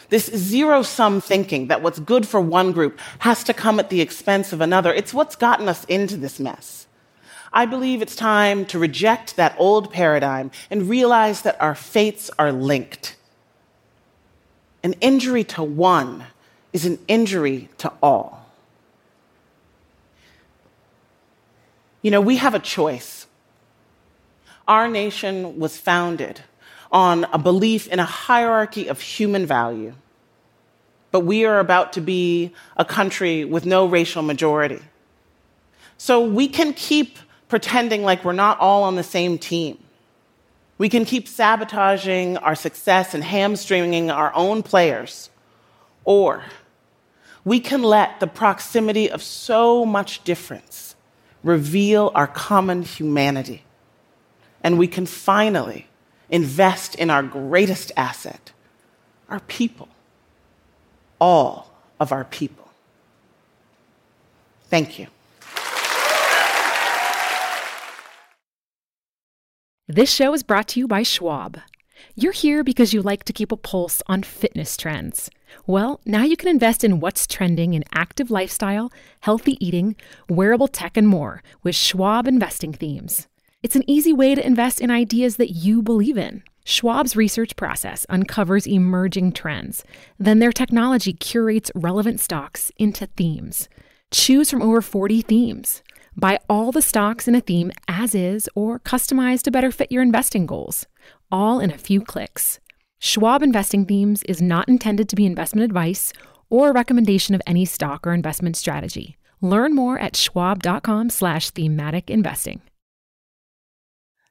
This 0.08 0.26
zero 0.26 0.82
sum 0.82 1.20
thinking 1.20 1.66
that 1.66 1.82
what's 1.82 1.98
good 1.98 2.26
for 2.26 2.40
one 2.40 2.72
group 2.72 3.00
has 3.20 3.42
to 3.44 3.54
come 3.54 3.80
at 3.80 3.90
the 3.90 4.00
expense 4.00 4.52
of 4.52 4.60
another, 4.60 4.92
it's 4.92 5.12
what's 5.12 5.36
gotten 5.36 5.68
us 5.68 5.84
into 5.84 6.16
this 6.16 6.38
mess. 6.38 6.86
I 7.52 7.66
believe 7.66 8.02
it's 8.02 8.16
time 8.16 8.66
to 8.66 8.78
reject 8.78 9.36
that 9.36 9.56
old 9.58 9.92
paradigm 9.92 10.50
and 10.70 10.88
realize 10.88 11.42
that 11.42 11.60
our 11.60 11.74
fates 11.74 12.30
are 12.38 12.52
linked. 12.52 13.16
An 14.82 14.92
injury 15.00 15.42
to 15.44 15.62
one 15.62 16.24
is 16.72 16.84
an 16.84 16.98
injury 17.08 17.68
to 17.78 17.92
all. 18.02 18.46
You 22.02 22.10
know, 22.10 22.20
we 22.20 22.36
have 22.36 22.54
a 22.54 22.60
choice. 22.60 23.26
Our 24.68 24.86
nation 24.86 25.58
was 25.58 25.78
founded 25.78 26.42
on 26.92 27.24
a 27.32 27.38
belief 27.38 27.86
in 27.88 27.98
a 27.98 28.04
hierarchy 28.04 28.88
of 28.88 29.00
human 29.00 29.46
value. 29.46 29.94
But 31.10 31.20
we 31.20 31.44
are 31.44 31.58
about 31.58 31.94
to 31.94 32.00
be 32.00 32.52
a 32.76 32.84
country 32.84 33.44
with 33.44 33.64
no 33.64 33.86
racial 33.86 34.22
majority. 34.22 34.80
So 35.98 36.24
we 36.24 36.48
can 36.48 36.74
keep 36.74 37.18
pretending 37.48 38.02
like 38.02 38.24
we're 38.24 38.32
not 38.32 38.60
all 38.60 38.82
on 38.82 38.96
the 38.96 39.02
same 39.02 39.38
team. 39.38 39.78
We 40.78 40.88
can 40.88 41.04
keep 41.04 41.26
sabotaging 41.26 42.36
our 42.38 42.54
success 42.54 43.14
and 43.14 43.24
hamstringing 43.24 44.10
our 44.10 44.34
own 44.34 44.62
players. 44.62 45.30
Or 46.04 46.44
we 47.44 47.60
can 47.60 47.82
let 47.82 48.20
the 48.20 48.26
proximity 48.26 49.10
of 49.10 49.22
so 49.22 49.86
much 49.86 50.22
difference 50.24 50.96
reveal 51.42 52.10
our 52.14 52.26
common 52.26 52.82
humanity. 52.82 53.62
And 54.62 54.78
we 54.78 54.88
can 54.88 55.06
finally 55.06 55.86
invest 56.30 56.94
in 56.94 57.10
our 57.10 57.22
greatest 57.22 57.92
asset, 57.96 58.52
our 59.28 59.40
people, 59.40 59.88
all 61.20 61.70
of 62.00 62.12
our 62.12 62.24
people. 62.24 62.68
Thank 64.68 64.98
you. 64.98 65.06
This 69.88 70.12
show 70.12 70.34
is 70.34 70.42
brought 70.42 70.66
to 70.68 70.80
you 70.80 70.88
by 70.88 71.04
Schwab. 71.04 71.60
You're 72.16 72.32
here 72.32 72.64
because 72.64 72.92
you 72.92 73.02
like 73.02 73.22
to 73.24 73.32
keep 73.32 73.52
a 73.52 73.56
pulse 73.56 74.02
on 74.08 74.24
fitness 74.24 74.76
trends. 74.76 75.30
Well, 75.66 76.00
now 76.04 76.24
you 76.24 76.36
can 76.36 76.48
invest 76.48 76.82
in 76.82 76.98
what's 76.98 77.26
trending 77.26 77.74
in 77.74 77.84
active 77.94 78.30
lifestyle, 78.30 78.90
healthy 79.20 79.56
eating, 79.64 79.94
wearable 80.28 80.68
tech, 80.68 80.96
and 80.96 81.06
more 81.06 81.42
with 81.62 81.76
Schwab 81.76 82.26
investing 82.26 82.72
themes. 82.72 83.28
It's 83.66 83.74
an 83.74 83.90
easy 83.90 84.12
way 84.12 84.36
to 84.36 84.46
invest 84.46 84.80
in 84.80 84.92
ideas 84.92 85.38
that 85.38 85.50
you 85.50 85.82
believe 85.82 86.16
in. 86.16 86.44
Schwab's 86.64 87.16
research 87.16 87.56
process 87.56 88.06
uncovers 88.08 88.64
emerging 88.64 89.32
trends. 89.32 89.82
Then 90.20 90.38
their 90.38 90.52
technology 90.52 91.12
curates 91.12 91.72
relevant 91.74 92.20
stocks 92.20 92.70
into 92.76 93.08
themes. 93.16 93.68
Choose 94.12 94.50
from 94.52 94.62
over 94.62 94.80
40 94.80 95.20
themes. 95.22 95.82
Buy 96.16 96.38
all 96.48 96.70
the 96.70 96.80
stocks 96.80 97.26
in 97.26 97.34
a 97.34 97.40
theme 97.40 97.72
as 97.88 98.14
is 98.14 98.48
or 98.54 98.78
customize 98.78 99.42
to 99.42 99.50
better 99.50 99.72
fit 99.72 99.90
your 99.90 100.02
investing 100.04 100.46
goals, 100.46 100.86
all 101.32 101.58
in 101.58 101.72
a 101.72 101.76
few 101.76 102.00
clicks. 102.00 102.60
Schwab 103.00 103.42
Investing 103.42 103.84
Themes 103.84 104.22
is 104.28 104.40
not 104.40 104.68
intended 104.68 105.08
to 105.08 105.16
be 105.16 105.26
investment 105.26 105.64
advice 105.64 106.12
or 106.50 106.70
a 106.70 106.72
recommendation 106.72 107.34
of 107.34 107.42
any 107.48 107.64
stock 107.64 108.06
or 108.06 108.14
investment 108.14 108.56
strategy. 108.56 109.16
Learn 109.40 109.74
more 109.74 109.98
at 109.98 110.14
schwab.com/slash 110.14 111.50
thematic 111.50 112.10
investing. 112.10 112.60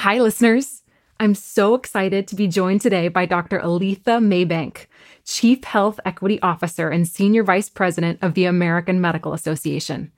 Hi, 0.00 0.18
listeners. 0.18 0.82
I'm 1.18 1.34
so 1.34 1.74
excited 1.74 2.26
to 2.28 2.34
be 2.34 2.48
joined 2.48 2.80
today 2.80 3.08
by 3.08 3.26
Dr. 3.26 3.58
Aletha 3.60 4.18
Maybank, 4.18 4.86
Chief 5.26 5.62
Health 5.62 6.00
Equity 6.06 6.40
Officer 6.40 6.88
and 6.88 7.06
Senior 7.06 7.44
Vice 7.44 7.68
President 7.68 8.18
of 8.22 8.32
the 8.32 8.46
American 8.46 9.02
Medical 9.02 9.34
Association. 9.34 10.10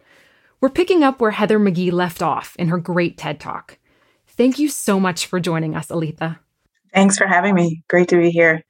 We're 0.61 0.69
picking 0.69 1.03
up 1.03 1.21
where 1.21 1.33
Heather 1.33 1.59
McGhee 1.59 1.91
left 1.91 2.23
off 2.23 2.55
in 2.61 2.69
her 2.69 2.79
great 2.79 3.19
TED 3.19 3.41
Talk. 3.41 3.77
Thank 4.29 4.61
you 4.61 4.69
so 4.69 5.01
much 5.01 5.27
for 5.27 5.41
joining 5.41 5.75
us, 5.75 5.89
Aletha. 5.89 6.39
Thanks 6.95 7.19
for 7.19 7.27
having 7.27 7.57
me. 7.57 7.83
Great 7.89 8.07
to 8.11 8.17
be 8.19 8.31
here. 8.31 8.63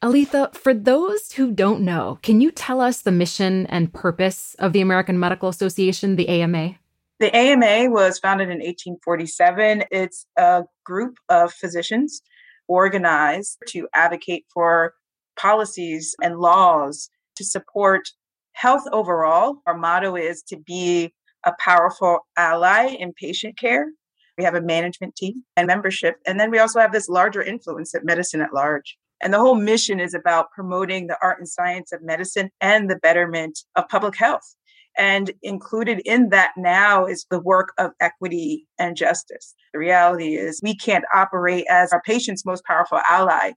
Aletha, 0.00 0.54
for 0.54 0.72
those 0.72 1.32
who 1.32 1.50
don't 1.50 1.80
know, 1.80 2.20
can 2.22 2.40
you 2.40 2.52
tell 2.52 2.80
us 2.80 3.02
the 3.02 3.10
mission 3.10 3.66
and 3.66 3.92
purpose 3.92 4.54
of 4.60 4.72
the 4.72 4.80
American 4.80 5.18
Medical 5.18 5.48
Association, 5.48 6.14
the 6.14 6.28
AMA? 6.28 6.76
The 7.22 7.36
AMA 7.36 7.88
was 7.88 8.18
founded 8.18 8.48
in 8.48 8.58
1847. 8.58 9.84
It's 9.92 10.26
a 10.36 10.64
group 10.84 11.18
of 11.28 11.52
physicians 11.52 12.20
organized 12.66 13.58
to 13.68 13.86
advocate 13.94 14.44
for 14.52 14.94
policies 15.38 16.16
and 16.20 16.40
laws 16.40 17.10
to 17.36 17.44
support 17.44 18.08
health 18.54 18.82
overall. 18.90 19.58
Our 19.68 19.78
motto 19.78 20.16
is 20.16 20.42
to 20.48 20.56
be 20.56 21.14
a 21.46 21.52
powerful 21.60 22.26
ally 22.36 22.88
in 22.88 23.12
patient 23.12 23.56
care. 23.56 23.92
We 24.36 24.42
have 24.42 24.56
a 24.56 24.60
management 24.60 25.14
team 25.14 25.44
and 25.56 25.68
membership. 25.68 26.16
And 26.26 26.40
then 26.40 26.50
we 26.50 26.58
also 26.58 26.80
have 26.80 26.90
this 26.90 27.08
larger 27.08 27.40
influence 27.40 27.94
at 27.94 28.04
medicine 28.04 28.40
at 28.40 28.52
large. 28.52 28.98
And 29.22 29.32
the 29.32 29.38
whole 29.38 29.54
mission 29.54 30.00
is 30.00 30.12
about 30.12 30.50
promoting 30.50 31.06
the 31.06 31.18
art 31.22 31.38
and 31.38 31.48
science 31.48 31.92
of 31.92 32.02
medicine 32.02 32.50
and 32.60 32.90
the 32.90 32.96
betterment 32.96 33.60
of 33.76 33.88
public 33.88 34.16
health. 34.16 34.56
And 34.98 35.32
included 35.42 36.02
in 36.04 36.28
that 36.28 36.52
now 36.56 37.06
is 37.06 37.26
the 37.30 37.40
work 37.40 37.72
of 37.78 37.92
equity 38.00 38.66
and 38.78 38.96
justice. 38.96 39.54
The 39.72 39.78
reality 39.78 40.34
is 40.34 40.60
we 40.62 40.76
can't 40.76 41.04
operate 41.14 41.64
as 41.70 41.92
our 41.92 42.02
patient's 42.02 42.44
most 42.44 42.64
powerful 42.64 43.00
ally 43.08 43.52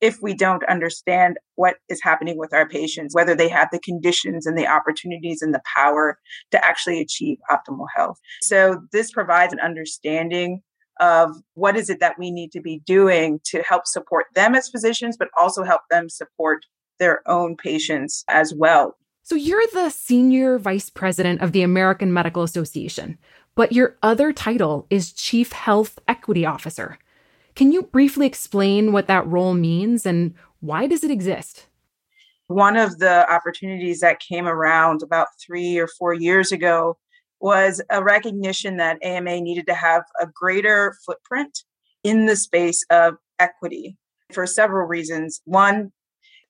if 0.00 0.22
we 0.22 0.34
don't 0.34 0.64
understand 0.64 1.36
what 1.56 1.76
is 1.88 2.00
happening 2.02 2.38
with 2.38 2.54
our 2.54 2.66
patients, 2.66 3.14
whether 3.14 3.34
they 3.34 3.48
have 3.48 3.68
the 3.70 3.80
conditions 3.80 4.46
and 4.46 4.56
the 4.56 4.66
opportunities 4.66 5.42
and 5.42 5.52
the 5.52 5.60
power 5.76 6.18
to 6.50 6.64
actually 6.64 7.00
achieve 7.00 7.36
optimal 7.50 7.86
health. 7.94 8.18
So 8.40 8.80
this 8.92 9.10
provides 9.10 9.52
an 9.52 9.60
understanding 9.60 10.62
of 11.00 11.30
what 11.54 11.76
is 11.76 11.90
it 11.90 12.00
that 12.00 12.18
we 12.18 12.30
need 12.30 12.52
to 12.52 12.60
be 12.60 12.80
doing 12.86 13.40
to 13.44 13.62
help 13.62 13.86
support 13.86 14.26
them 14.34 14.54
as 14.54 14.68
physicians, 14.68 15.16
but 15.18 15.28
also 15.38 15.64
help 15.64 15.82
them 15.90 16.08
support 16.08 16.64
their 16.98 17.20
own 17.26 17.56
patients 17.56 18.24
as 18.28 18.54
well. 18.56 18.94
So 19.30 19.36
you're 19.36 19.62
the 19.72 19.90
senior 19.90 20.58
vice 20.58 20.90
president 20.90 21.40
of 21.40 21.52
the 21.52 21.62
American 21.62 22.12
Medical 22.12 22.42
Association, 22.42 23.16
but 23.54 23.70
your 23.70 23.96
other 24.02 24.32
title 24.32 24.88
is 24.90 25.12
Chief 25.12 25.52
Health 25.52 26.00
Equity 26.08 26.44
Officer. 26.44 26.98
Can 27.54 27.70
you 27.70 27.82
briefly 27.84 28.26
explain 28.26 28.90
what 28.90 29.06
that 29.06 29.24
role 29.28 29.54
means 29.54 30.04
and 30.04 30.34
why 30.58 30.88
does 30.88 31.04
it 31.04 31.12
exist? 31.12 31.68
One 32.48 32.76
of 32.76 32.98
the 32.98 33.32
opportunities 33.32 34.00
that 34.00 34.18
came 34.18 34.48
around 34.48 35.00
about 35.00 35.28
3 35.46 35.78
or 35.78 35.86
4 35.86 36.12
years 36.14 36.50
ago 36.50 36.98
was 37.38 37.80
a 37.88 38.02
recognition 38.02 38.78
that 38.78 38.98
AMA 39.00 39.42
needed 39.42 39.68
to 39.68 39.74
have 39.74 40.02
a 40.20 40.26
greater 40.26 40.96
footprint 41.06 41.56
in 42.02 42.26
the 42.26 42.34
space 42.34 42.84
of 42.90 43.14
equity 43.38 43.96
for 44.32 44.44
several 44.44 44.88
reasons. 44.88 45.40
One, 45.44 45.92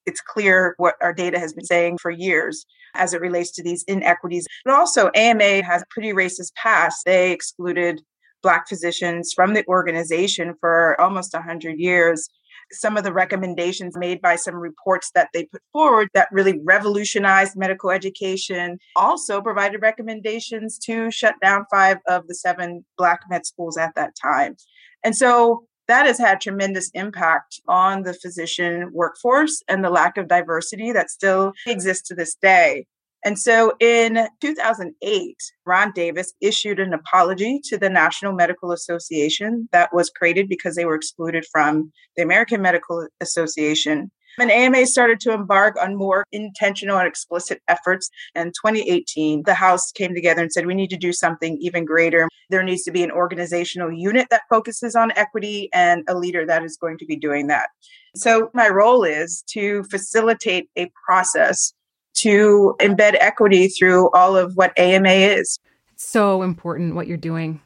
it's 0.06 0.20
clear 0.20 0.74
what 0.78 0.94
our 1.02 1.12
data 1.12 1.38
has 1.38 1.52
been 1.52 1.64
saying 1.64 1.98
for 1.98 2.10
years 2.10 2.64
as 2.94 3.14
it 3.14 3.20
relates 3.20 3.50
to 3.52 3.62
these 3.62 3.84
inequities. 3.84 4.46
But 4.64 4.74
also, 4.74 5.10
AMA 5.14 5.62
has 5.62 5.82
a 5.82 5.86
pretty 5.90 6.12
racist 6.12 6.54
past. 6.54 7.04
They 7.04 7.32
excluded 7.32 8.02
Black 8.42 8.68
physicians 8.68 9.32
from 9.34 9.54
the 9.54 9.66
organization 9.66 10.54
for 10.60 11.00
almost 11.00 11.34
100 11.34 11.78
years. 11.78 12.28
Some 12.72 12.96
of 12.96 13.04
the 13.04 13.12
recommendations 13.12 13.96
made 13.96 14.20
by 14.20 14.36
some 14.36 14.54
reports 14.54 15.10
that 15.14 15.28
they 15.34 15.44
put 15.44 15.62
forward 15.72 16.08
that 16.14 16.28
really 16.30 16.60
revolutionized 16.64 17.56
medical 17.56 17.90
education 17.90 18.78
also 18.96 19.42
provided 19.42 19.82
recommendations 19.82 20.78
to 20.78 21.10
shut 21.10 21.34
down 21.42 21.64
five 21.70 21.98
of 22.06 22.26
the 22.28 22.34
seven 22.34 22.84
Black 22.96 23.20
med 23.28 23.44
schools 23.44 23.76
at 23.76 23.94
that 23.96 24.14
time. 24.20 24.56
And 25.02 25.16
so 25.16 25.66
that 25.90 26.06
has 26.06 26.18
had 26.18 26.40
tremendous 26.40 26.88
impact 26.94 27.60
on 27.66 28.04
the 28.04 28.14
physician 28.14 28.90
workforce 28.92 29.60
and 29.66 29.84
the 29.84 29.90
lack 29.90 30.16
of 30.16 30.28
diversity 30.28 30.92
that 30.92 31.10
still 31.10 31.52
exists 31.66 32.06
to 32.06 32.14
this 32.14 32.36
day. 32.36 32.86
And 33.24 33.36
so 33.36 33.72
in 33.80 34.28
2008, 34.40 35.36
Ron 35.66 35.92
Davis 35.92 36.32
issued 36.40 36.78
an 36.78 36.94
apology 36.94 37.60
to 37.64 37.76
the 37.76 37.90
National 37.90 38.32
Medical 38.32 38.70
Association 38.70 39.68
that 39.72 39.92
was 39.92 40.10
created 40.10 40.48
because 40.48 40.76
they 40.76 40.84
were 40.84 40.94
excluded 40.94 41.44
from 41.50 41.92
the 42.16 42.22
American 42.22 42.62
Medical 42.62 43.08
Association. 43.20 44.12
And 44.40 44.50
AMA 44.50 44.86
started 44.86 45.20
to 45.20 45.32
embark 45.32 45.76
on 45.78 45.96
more 45.96 46.24
intentional 46.32 46.96
and 46.96 47.06
explicit 47.06 47.60
efforts. 47.68 48.08
In 48.34 48.46
2018, 48.46 49.42
the 49.44 49.52
House 49.52 49.92
came 49.92 50.14
together 50.14 50.40
and 50.40 50.50
said, 50.50 50.64
we 50.64 50.74
need 50.74 50.88
to 50.90 50.96
do 50.96 51.12
something 51.12 51.58
even 51.60 51.84
greater. 51.84 52.26
There 52.48 52.62
needs 52.62 52.82
to 52.84 52.90
be 52.90 53.02
an 53.02 53.10
organizational 53.10 53.92
unit 53.92 54.28
that 54.30 54.42
focuses 54.48 54.96
on 54.96 55.12
equity 55.14 55.68
and 55.74 56.04
a 56.08 56.16
leader 56.16 56.46
that 56.46 56.64
is 56.64 56.78
going 56.78 56.96
to 56.98 57.04
be 57.04 57.16
doing 57.16 57.48
that. 57.48 57.68
So, 58.16 58.50
my 58.54 58.68
role 58.68 59.04
is 59.04 59.44
to 59.48 59.84
facilitate 59.84 60.70
a 60.74 60.90
process 61.06 61.74
to 62.14 62.74
embed 62.80 63.16
equity 63.20 63.68
through 63.68 64.10
all 64.12 64.38
of 64.38 64.56
what 64.56 64.72
AMA 64.78 65.10
is. 65.10 65.58
so 65.96 66.42
important 66.42 66.94
what 66.94 67.06
you're 67.06 67.18
doing. 67.18 67.60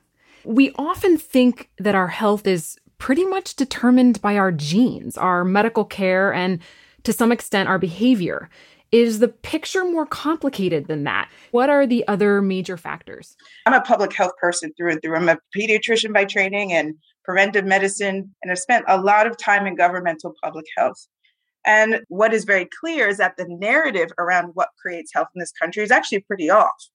We 0.45 0.73
often 0.77 1.19
think 1.19 1.71
that 1.79 1.95
our 1.95 2.09
health 2.09 2.49
is 2.49 2.77
pretty 3.05 3.27
much 3.27 3.55
determined 3.55 4.19
by 4.23 4.35
our 4.35 4.51
genes, 4.51 5.19
our 5.19 5.45
medical 5.45 5.85
care, 5.85 6.33
and 6.33 6.59
to 7.03 7.13
some 7.13 7.31
extent 7.31 7.69
our 7.69 7.79
behavior. 7.79 8.49
Is 8.93 9.19
the 9.19 9.29
picture 9.29 9.85
more 9.85 10.07
complicated 10.07 10.87
than 10.87 11.05
that? 11.05 11.29
What 11.51 11.69
are 11.69 11.87
the 11.87 12.09
other 12.09 12.41
major 12.41 12.79
factors? 12.79 13.37
I'm 13.67 13.75
a 13.75 13.83
public 13.83 14.15
health 14.15 14.33
person 14.41 14.73
through 14.75 14.93
and 14.93 15.03
through. 15.03 15.17
I'm 15.17 15.29
a 15.29 15.37
pediatrician 15.55 16.15
by 16.15 16.25
training 16.25 16.73
and 16.73 16.95
preventive 17.27 17.67
medicine, 17.67 18.35
and 18.43 18.51
I've 18.51 18.59
spent 18.59 18.87
a 18.89 18.99
lot 18.99 19.27
of 19.27 19.37
time 19.37 19.67
in 19.67 19.75
governmental 19.75 20.33
public 20.43 20.65
health. 20.75 21.07
And 21.67 22.01
what 22.09 22.33
is 22.33 22.45
very 22.45 22.67
clear 22.81 23.07
is 23.07 23.19
that 23.19 23.37
the 23.37 23.45
narrative 23.47 24.13
around 24.17 24.53
what 24.55 24.71
creates 24.81 25.13
health 25.13 25.29
in 25.35 25.41
this 25.41 25.53
country 25.53 25.83
is 25.83 25.91
actually 25.91 26.21
pretty 26.21 26.49
off. 26.49 26.89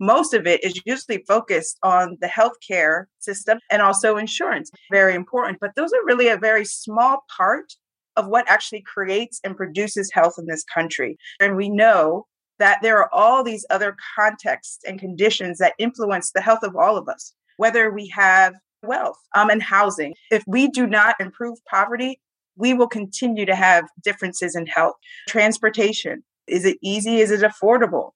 Most 0.00 0.34
of 0.34 0.46
it 0.46 0.62
is 0.64 0.80
usually 0.84 1.24
focused 1.26 1.78
on 1.82 2.16
the 2.20 2.26
healthcare 2.26 3.04
system 3.20 3.58
and 3.70 3.80
also 3.82 4.16
insurance. 4.16 4.70
Very 4.90 5.14
important, 5.14 5.58
but 5.60 5.70
those 5.76 5.92
are 5.92 6.04
really 6.04 6.28
a 6.28 6.36
very 6.36 6.64
small 6.64 7.24
part 7.34 7.72
of 8.16 8.28
what 8.28 8.48
actually 8.48 8.82
creates 8.82 9.40
and 9.44 9.56
produces 9.56 10.10
health 10.12 10.34
in 10.38 10.46
this 10.46 10.64
country. 10.64 11.16
And 11.40 11.56
we 11.56 11.68
know 11.68 12.26
that 12.58 12.78
there 12.82 12.98
are 12.98 13.12
all 13.12 13.42
these 13.42 13.66
other 13.70 13.96
contexts 14.16 14.78
and 14.86 15.00
conditions 15.00 15.58
that 15.58 15.74
influence 15.78 16.30
the 16.30 16.40
health 16.40 16.62
of 16.62 16.76
all 16.76 16.96
of 16.96 17.08
us, 17.08 17.34
whether 17.56 17.90
we 17.90 18.08
have 18.08 18.54
wealth 18.82 19.18
um, 19.34 19.50
and 19.50 19.62
housing. 19.62 20.14
If 20.30 20.44
we 20.46 20.68
do 20.68 20.86
not 20.86 21.16
improve 21.18 21.58
poverty, 21.68 22.20
we 22.56 22.74
will 22.74 22.86
continue 22.86 23.46
to 23.46 23.56
have 23.56 23.86
differences 24.04 24.54
in 24.54 24.66
health. 24.66 24.94
Transportation 25.28 26.22
is 26.46 26.64
it 26.64 26.78
easy? 26.82 27.18
Is 27.20 27.30
it 27.30 27.40
affordable? 27.40 28.10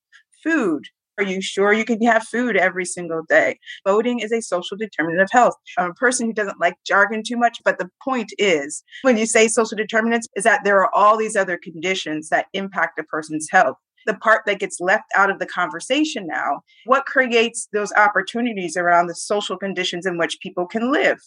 Food. 0.45 0.85
Are 1.19 1.25
you 1.25 1.43
sure 1.43 1.73
you 1.73 1.85
can 1.85 2.01
have 2.03 2.23
food 2.23 2.57
every 2.57 2.85
single 2.85 3.23
day? 3.29 3.59
Voting 3.85 4.21
is 4.21 4.31
a 4.31 4.41
social 4.41 4.77
determinant 4.77 5.23
of 5.23 5.29
health. 5.33 5.55
I'm 5.77 5.91
a 5.91 5.95
person 5.95 6.27
who 6.29 6.33
doesn't 6.33 6.61
like 6.61 6.77
jargon 6.87 7.25
too 7.27 7.37
much, 7.37 7.59
but 7.65 7.79
the 7.79 7.91
point 8.03 8.33
is 8.39 8.85
when 9.03 9.19
you 9.19 9.27
say 9.27 9.49
social 9.49 9.77
determinants, 9.77 10.29
is 10.37 10.45
that 10.45 10.63
there 10.65 10.79
are 10.79 10.95
all 10.95 11.17
these 11.17 11.35
other 11.35 11.59
conditions 11.61 12.29
that 12.29 12.47
impact 12.53 12.99
a 12.99 13.03
person's 13.03 13.49
health 13.51 13.77
the 14.07 14.15
part 14.15 14.43
that 14.47 14.61
gets 14.61 14.81
left 14.81 15.05
out 15.15 15.29
of 15.29 15.39
the 15.39 15.45
conversation 15.45 16.27
now. 16.27 16.61
What 16.87 17.05
creates 17.05 17.69
those 17.75 17.93
opportunities 17.93 18.75
around 18.75 19.09
the 19.09 19.15
social 19.15 19.59
conditions 19.59 20.07
in 20.07 20.17
which 20.17 20.41
people 20.41 20.67
can 20.67 20.91
live? 20.91 21.19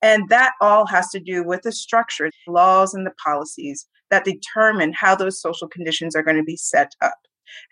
And 0.00 0.28
that 0.30 0.52
all 0.60 0.86
has 0.86 1.10
to 1.10 1.20
do 1.20 1.44
with 1.44 1.60
the 1.62 1.72
structure, 1.72 2.30
laws, 2.48 2.94
and 2.94 3.04
the 3.04 3.12
policies 3.22 3.86
that 4.10 4.24
determine 4.24 4.94
how 4.94 5.14
those 5.14 5.42
social 5.42 5.68
conditions 5.68 6.16
are 6.16 6.22
going 6.22 6.38
to 6.38 6.42
be 6.42 6.56
set 6.56 6.92
up. 7.02 7.18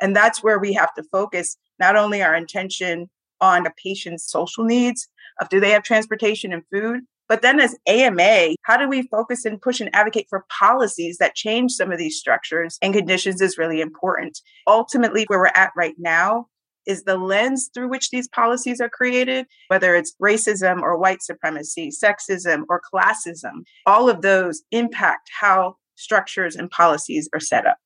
And 0.00 0.14
that's 0.14 0.42
where 0.42 0.58
we 0.58 0.72
have 0.74 0.92
to 0.94 1.02
focus 1.04 1.56
not 1.78 1.96
only 1.96 2.22
our 2.22 2.34
intention 2.34 3.08
on 3.40 3.66
a 3.66 3.72
patient's 3.82 4.30
social 4.30 4.64
needs 4.64 5.08
of 5.40 5.48
do 5.48 5.60
they 5.60 5.70
have 5.70 5.82
transportation 5.82 6.52
and 6.52 6.62
food, 6.72 7.00
but 7.28 7.42
then 7.42 7.60
as 7.60 7.76
AMA, 7.86 8.56
how 8.64 8.76
do 8.76 8.88
we 8.88 9.06
focus 9.06 9.44
and 9.44 9.62
push 9.62 9.80
and 9.80 9.94
advocate 9.94 10.26
for 10.28 10.44
policies 10.58 11.18
that 11.18 11.36
change 11.36 11.70
some 11.72 11.92
of 11.92 11.98
these 11.98 12.18
structures 12.18 12.76
and 12.82 12.92
conditions 12.92 13.40
is 13.40 13.56
really 13.56 13.80
important. 13.80 14.40
Ultimately, 14.66 15.24
where 15.28 15.38
we're 15.38 15.46
at 15.54 15.70
right 15.76 15.94
now 15.96 16.48
is 16.86 17.04
the 17.04 17.16
lens 17.16 17.70
through 17.72 17.88
which 17.88 18.10
these 18.10 18.26
policies 18.26 18.80
are 18.80 18.88
created, 18.88 19.46
whether 19.68 19.94
it's 19.94 20.16
racism 20.20 20.82
or 20.82 20.98
white 20.98 21.22
supremacy, 21.22 21.90
sexism 21.90 22.64
or 22.68 22.80
classism, 22.92 23.62
all 23.86 24.10
of 24.10 24.22
those 24.22 24.62
impact 24.72 25.30
how 25.38 25.76
structures 25.94 26.56
and 26.56 26.68
policies 26.70 27.28
are 27.32 27.40
set 27.40 27.64
up. 27.64 27.76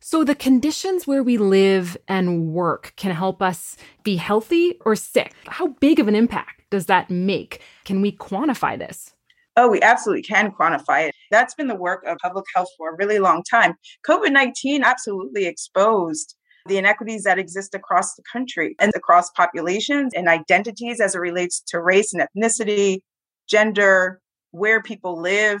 So, 0.00 0.22
the 0.22 0.36
conditions 0.36 1.08
where 1.08 1.24
we 1.24 1.38
live 1.38 1.96
and 2.06 2.46
work 2.46 2.92
can 2.96 3.10
help 3.10 3.42
us 3.42 3.76
be 4.04 4.16
healthy 4.16 4.78
or 4.84 4.94
sick. 4.94 5.32
How 5.46 5.68
big 5.68 5.98
of 5.98 6.06
an 6.06 6.14
impact 6.14 6.62
does 6.70 6.86
that 6.86 7.10
make? 7.10 7.62
Can 7.84 8.00
we 8.00 8.12
quantify 8.12 8.78
this? 8.78 9.12
Oh, 9.56 9.68
we 9.68 9.82
absolutely 9.82 10.22
can 10.22 10.52
quantify 10.52 11.08
it. 11.08 11.14
That's 11.32 11.52
been 11.54 11.66
the 11.66 11.74
work 11.74 12.04
of 12.06 12.16
public 12.22 12.44
health 12.54 12.68
for 12.76 12.90
a 12.90 12.96
really 12.96 13.18
long 13.18 13.42
time. 13.42 13.74
COVID 14.08 14.30
19 14.30 14.84
absolutely 14.84 15.46
exposed 15.46 16.36
the 16.66 16.76
inequities 16.76 17.24
that 17.24 17.40
exist 17.40 17.74
across 17.74 18.14
the 18.14 18.22
country 18.30 18.76
and 18.78 18.92
across 18.94 19.30
populations 19.30 20.12
and 20.14 20.28
identities 20.28 21.00
as 21.00 21.16
it 21.16 21.18
relates 21.18 21.60
to 21.60 21.80
race 21.80 22.14
and 22.14 22.22
ethnicity, 22.22 23.00
gender, 23.48 24.20
where 24.52 24.80
people 24.80 25.20
live. 25.20 25.60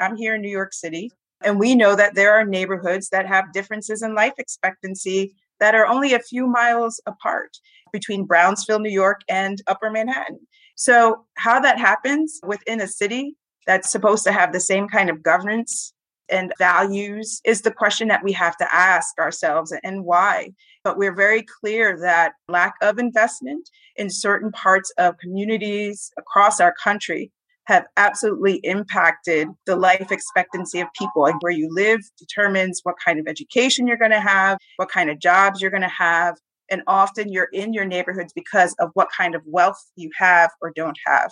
I'm 0.00 0.16
here 0.16 0.34
in 0.34 0.40
New 0.40 0.50
York 0.50 0.72
City, 0.72 1.12
and 1.44 1.58
we 1.58 1.74
know 1.74 1.94
that 1.94 2.14
there 2.14 2.32
are 2.32 2.44
neighborhoods 2.44 3.10
that 3.10 3.26
have 3.26 3.52
differences 3.52 4.02
in 4.02 4.14
life 4.14 4.34
expectancy 4.38 5.34
that 5.60 5.74
are 5.74 5.86
only 5.86 6.14
a 6.14 6.20
few 6.20 6.46
miles 6.46 7.00
apart 7.06 7.56
between 7.92 8.26
Brownsville, 8.26 8.80
New 8.80 8.90
York, 8.90 9.20
and 9.28 9.62
Upper 9.66 9.90
Manhattan. 9.90 10.40
So, 10.74 11.24
how 11.36 11.60
that 11.60 11.78
happens 11.78 12.40
within 12.44 12.80
a 12.80 12.86
city 12.86 13.36
that's 13.66 13.90
supposed 13.90 14.24
to 14.24 14.32
have 14.32 14.52
the 14.52 14.60
same 14.60 14.88
kind 14.88 15.10
of 15.10 15.22
governance 15.22 15.92
and 16.28 16.52
values 16.58 17.40
is 17.44 17.62
the 17.62 17.70
question 17.70 18.08
that 18.08 18.24
we 18.24 18.32
have 18.32 18.56
to 18.56 18.74
ask 18.74 19.18
ourselves 19.18 19.72
and 19.84 20.04
why. 20.04 20.50
But 20.84 20.98
we're 20.98 21.14
very 21.14 21.44
clear 21.60 21.98
that 22.00 22.32
lack 22.48 22.74
of 22.82 22.98
investment 22.98 23.70
in 23.96 24.10
certain 24.10 24.52
parts 24.52 24.92
of 24.98 25.18
communities 25.18 26.12
across 26.18 26.60
our 26.60 26.74
country 26.82 27.30
have 27.66 27.86
absolutely 27.96 28.56
impacted 28.64 29.48
the 29.66 29.76
life 29.76 30.12
expectancy 30.12 30.80
of 30.80 30.88
people. 30.98 31.22
Like 31.22 31.42
where 31.42 31.52
you 31.52 31.68
live 31.70 32.00
determines 32.18 32.80
what 32.84 32.96
kind 33.04 33.18
of 33.18 33.26
education 33.26 33.86
you're 33.86 33.96
going 33.96 34.12
to 34.12 34.20
have, 34.20 34.58
what 34.76 34.88
kind 34.88 35.10
of 35.10 35.18
jobs 35.18 35.60
you're 35.60 35.70
going 35.70 35.82
to 35.82 35.88
have, 35.88 36.36
And 36.68 36.82
often 36.86 37.30
you're 37.30 37.48
in 37.52 37.72
your 37.72 37.84
neighborhoods 37.84 38.32
because 38.32 38.74
of 38.78 38.90
what 38.94 39.08
kind 39.16 39.34
of 39.34 39.42
wealth 39.46 39.82
you 39.96 40.10
have 40.16 40.50
or 40.60 40.72
don't 40.74 40.98
have. 41.06 41.30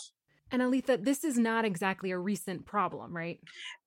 And 0.51 0.63
Aletha, 0.63 1.03
this 1.03 1.25
is 1.25 1.39
not 1.39 1.65
exactly 1.65 2.11
a 2.11 2.19
recent 2.19 2.65
problem, 2.67 3.17
right? 3.17 3.41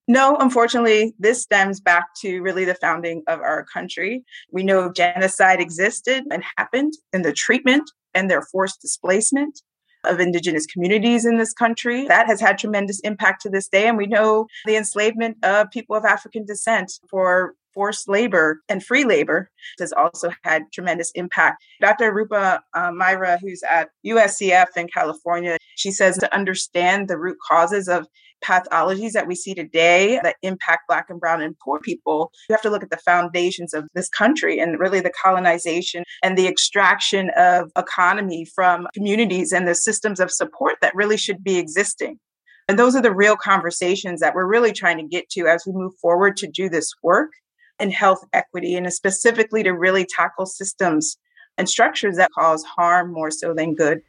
No, 0.09 0.37
unfortunately, 0.37 1.13
this 1.19 1.41
stems 1.41 1.79
back 1.79 2.07
to 2.21 2.39
really 2.41 2.65
the 2.65 2.75
founding 2.75 3.23
of 3.27 3.39
our 3.39 3.65
country. 3.65 4.23
We 4.51 4.63
know 4.63 4.91
genocide 4.91 5.59
existed 5.59 6.23
and 6.31 6.43
happened 6.57 6.93
in 7.13 7.21
the 7.21 7.33
treatment 7.33 7.89
and 8.13 8.29
their 8.29 8.41
forced 8.41 8.81
displacement 8.81 9.61
of 10.07 10.19
indigenous 10.19 10.65
communities 10.65 11.25
in 11.25 11.37
this 11.37 11.53
country. 11.53 12.07
That 12.07 12.27
has 12.27 12.41
had 12.41 12.57
tremendous 12.57 12.99
impact 13.01 13.41
to 13.43 13.49
this 13.49 13.67
day. 13.67 13.87
And 13.87 13.97
we 13.97 14.07
know 14.07 14.47
the 14.65 14.75
enslavement 14.75 15.37
of 15.43 15.71
people 15.71 15.95
of 15.95 16.05
African 16.05 16.45
descent 16.45 16.93
for 17.09 17.53
forced 17.77 18.09
labor 18.09 18.59
and 18.69 18.83
free 18.83 19.03
labor 19.03 19.51
has 19.79 19.93
also 19.93 20.31
had 20.43 20.63
tremendous 20.73 21.11
impact. 21.11 21.63
Dr. 21.79 22.11
Rupa 22.11 22.59
uh, 22.73 22.91
Marya, 22.91 23.37
who's 23.39 23.61
at 23.69 23.89
USCF 24.03 24.75
in 24.75 24.87
California, 24.87 25.57
she 25.75 25.91
says 25.91 26.17
to 26.17 26.35
understand 26.35 27.07
the 27.07 27.19
root 27.19 27.37
causes 27.47 27.87
of 27.87 28.07
pathologies 28.43 29.13
that 29.13 29.27
we 29.27 29.35
see 29.35 29.53
today 29.53 30.19
that 30.23 30.35
impact 30.41 30.87
Black 30.87 31.09
and 31.09 31.19
Brown 31.19 31.41
and 31.41 31.57
poor 31.59 31.79
people, 31.79 32.31
you 32.49 32.53
have 32.53 32.61
to 32.61 32.69
look 32.69 32.83
at 32.83 32.89
the 32.89 32.97
foundations 32.97 33.73
of 33.73 33.87
this 33.93 34.09
country 34.09 34.59
and 34.59 34.79
really 34.79 34.99
the 34.99 35.11
colonization 35.23 36.03
and 36.23 36.37
the 36.37 36.47
extraction 36.47 37.31
of 37.37 37.71
economy 37.77 38.45
from 38.45 38.87
communities 38.93 39.51
and 39.51 39.67
the 39.67 39.75
systems 39.75 40.19
of 40.19 40.31
support 40.31 40.75
that 40.81 40.95
really 40.95 41.17
should 41.17 41.43
be 41.43 41.57
existing. 41.57 42.19
And 42.67 42.77
those 42.77 42.95
are 42.95 43.01
the 43.01 43.13
real 43.13 43.37
conversations 43.37 44.19
that 44.19 44.35
we're 44.35 44.45
really 44.45 44.73
trying 44.73 44.97
to 44.97 45.03
get 45.03 45.29
to 45.29 45.47
as 45.47 45.63
we 45.65 45.73
move 45.73 45.93
forward 46.01 46.35
to 46.37 46.47
do 46.47 46.69
this 46.69 46.91
work 47.01 47.31
in 47.79 47.91
health 47.91 48.25
equity 48.33 48.75
and 48.75 48.91
specifically 48.91 49.63
to 49.63 49.71
really 49.71 50.05
tackle 50.05 50.45
systems 50.45 51.17
and 51.57 51.69
structures 51.69 52.17
that 52.17 52.31
cause 52.31 52.63
harm 52.63 53.13
more 53.13 53.31
so 53.31 53.53
than 53.53 53.73
good. 53.73 54.01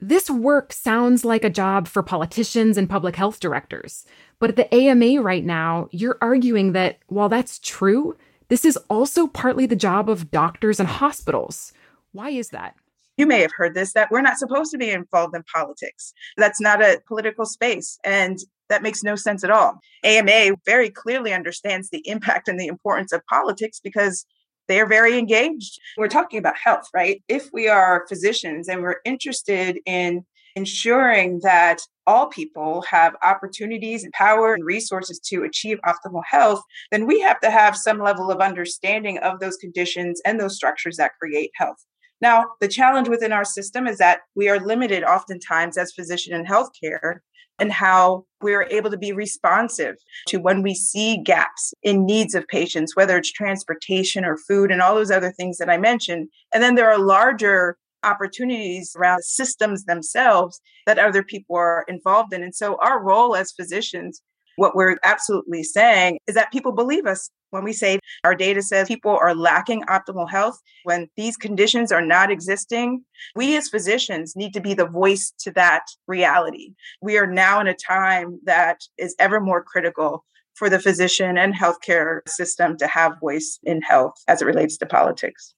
This 0.00 0.30
work 0.30 0.72
sounds 0.72 1.24
like 1.24 1.44
a 1.44 1.50
job 1.50 1.86
for 1.86 2.02
politicians 2.02 2.78
and 2.78 2.88
public 2.88 3.16
health 3.16 3.38
directors. 3.38 4.06
But 4.38 4.50
at 4.50 4.56
the 4.56 4.74
AMA 4.74 5.20
right 5.20 5.44
now, 5.44 5.88
you're 5.90 6.16
arguing 6.22 6.72
that 6.72 6.98
while 7.08 7.28
that's 7.28 7.58
true, 7.58 8.16
this 8.48 8.64
is 8.64 8.78
also 8.88 9.26
partly 9.26 9.66
the 9.66 9.76
job 9.76 10.08
of 10.08 10.30
doctors 10.30 10.80
and 10.80 10.88
hospitals. 10.88 11.74
Why 12.12 12.30
is 12.30 12.48
that? 12.48 12.74
You 13.18 13.26
may 13.26 13.40
have 13.40 13.52
heard 13.54 13.74
this 13.74 13.92
that 13.92 14.10
we're 14.10 14.22
not 14.22 14.38
supposed 14.38 14.70
to 14.70 14.78
be 14.78 14.90
involved 14.90 15.36
in 15.36 15.42
politics. 15.42 16.14
That's 16.38 16.60
not 16.60 16.80
a 16.80 17.02
political 17.06 17.44
space. 17.44 17.98
And 18.02 18.38
that 18.70 18.82
makes 18.82 19.02
no 19.02 19.16
sense 19.16 19.44
at 19.44 19.50
all. 19.50 19.80
AMA 20.02 20.56
very 20.64 20.88
clearly 20.88 21.34
understands 21.34 21.90
the 21.90 22.02
impact 22.08 22.48
and 22.48 22.58
the 22.58 22.68
importance 22.68 23.12
of 23.12 23.26
politics 23.26 23.80
because 23.80 24.24
they're 24.70 24.86
very 24.86 25.18
engaged. 25.18 25.80
We're 25.98 26.08
talking 26.08 26.38
about 26.38 26.56
health, 26.56 26.88
right? 26.94 27.22
If 27.26 27.50
we 27.52 27.68
are 27.68 28.06
physicians 28.08 28.68
and 28.68 28.82
we're 28.82 29.00
interested 29.04 29.80
in 29.84 30.24
ensuring 30.54 31.40
that 31.42 31.80
all 32.06 32.28
people 32.28 32.82
have 32.88 33.16
opportunities 33.22 34.04
and 34.04 34.12
power 34.12 34.54
and 34.54 34.64
resources 34.64 35.18
to 35.20 35.42
achieve 35.42 35.80
optimal 35.84 36.22
health, 36.28 36.62
then 36.92 37.06
we 37.06 37.20
have 37.20 37.40
to 37.40 37.50
have 37.50 37.76
some 37.76 37.98
level 37.98 38.30
of 38.30 38.40
understanding 38.40 39.18
of 39.18 39.40
those 39.40 39.56
conditions 39.56 40.20
and 40.24 40.38
those 40.38 40.54
structures 40.54 40.96
that 40.96 41.18
create 41.20 41.50
health. 41.54 41.84
Now, 42.20 42.46
the 42.60 42.68
challenge 42.68 43.08
within 43.08 43.32
our 43.32 43.44
system 43.44 43.86
is 43.86 43.98
that 43.98 44.20
we 44.36 44.48
are 44.48 44.60
limited 44.60 45.02
oftentimes 45.02 45.78
as 45.78 45.92
physician 45.92 46.34
in 46.34 46.44
healthcare 46.44 47.20
and 47.60 47.72
how 47.72 48.24
we're 48.40 48.66
able 48.70 48.90
to 48.90 48.96
be 48.96 49.12
responsive 49.12 49.96
to 50.28 50.38
when 50.38 50.62
we 50.62 50.74
see 50.74 51.18
gaps 51.22 51.74
in 51.82 52.06
needs 52.06 52.34
of 52.34 52.48
patients, 52.48 52.96
whether 52.96 53.18
it's 53.18 53.30
transportation 53.30 54.24
or 54.24 54.36
food 54.36 54.70
and 54.70 54.80
all 54.80 54.94
those 54.94 55.10
other 55.10 55.30
things 55.30 55.58
that 55.58 55.68
I 55.68 55.76
mentioned. 55.76 56.28
And 56.52 56.62
then 56.62 56.74
there 56.74 56.90
are 56.90 56.98
larger 56.98 57.76
opportunities 58.02 58.96
around 58.96 59.22
systems 59.22 59.84
themselves 59.84 60.60
that 60.86 60.98
other 60.98 61.22
people 61.22 61.56
are 61.56 61.84
involved 61.86 62.32
in. 62.32 62.42
And 62.42 62.54
so 62.54 62.78
our 62.80 63.02
role 63.02 63.36
as 63.36 63.52
physicians 63.52 64.22
what 64.60 64.76
we're 64.76 64.98
absolutely 65.04 65.62
saying 65.62 66.18
is 66.26 66.34
that 66.34 66.52
people 66.52 66.70
believe 66.70 67.06
us 67.06 67.30
when 67.48 67.64
we 67.64 67.72
say 67.72 67.98
our 68.24 68.34
data 68.34 68.60
says 68.60 68.88
people 68.88 69.16
are 69.18 69.34
lacking 69.34 69.82
optimal 69.84 70.28
health, 70.30 70.60
when 70.84 71.08
these 71.16 71.38
conditions 71.38 71.90
are 71.90 72.04
not 72.04 72.30
existing, 72.30 73.02
we 73.34 73.56
as 73.56 73.70
physicians 73.70 74.36
need 74.36 74.52
to 74.52 74.60
be 74.60 74.74
the 74.74 74.86
voice 74.86 75.32
to 75.38 75.50
that 75.52 75.84
reality. 76.06 76.74
We 77.00 77.16
are 77.16 77.26
now 77.26 77.58
in 77.62 77.68
a 77.68 77.74
time 77.74 78.38
that 78.44 78.82
is 78.98 79.16
ever 79.18 79.40
more 79.40 79.64
critical 79.64 80.26
for 80.52 80.68
the 80.68 80.78
physician 80.78 81.38
and 81.38 81.54
healthcare 81.54 82.20
system 82.28 82.76
to 82.76 82.86
have 82.86 83.18
voice 83.18 83.58
in 83.62 83.80
health 83.80 84.22
as 84.28 84.42
it 84.42 84.44
relates 84.44 84.76
to 84.76 84.84
politics. 84.84 85.54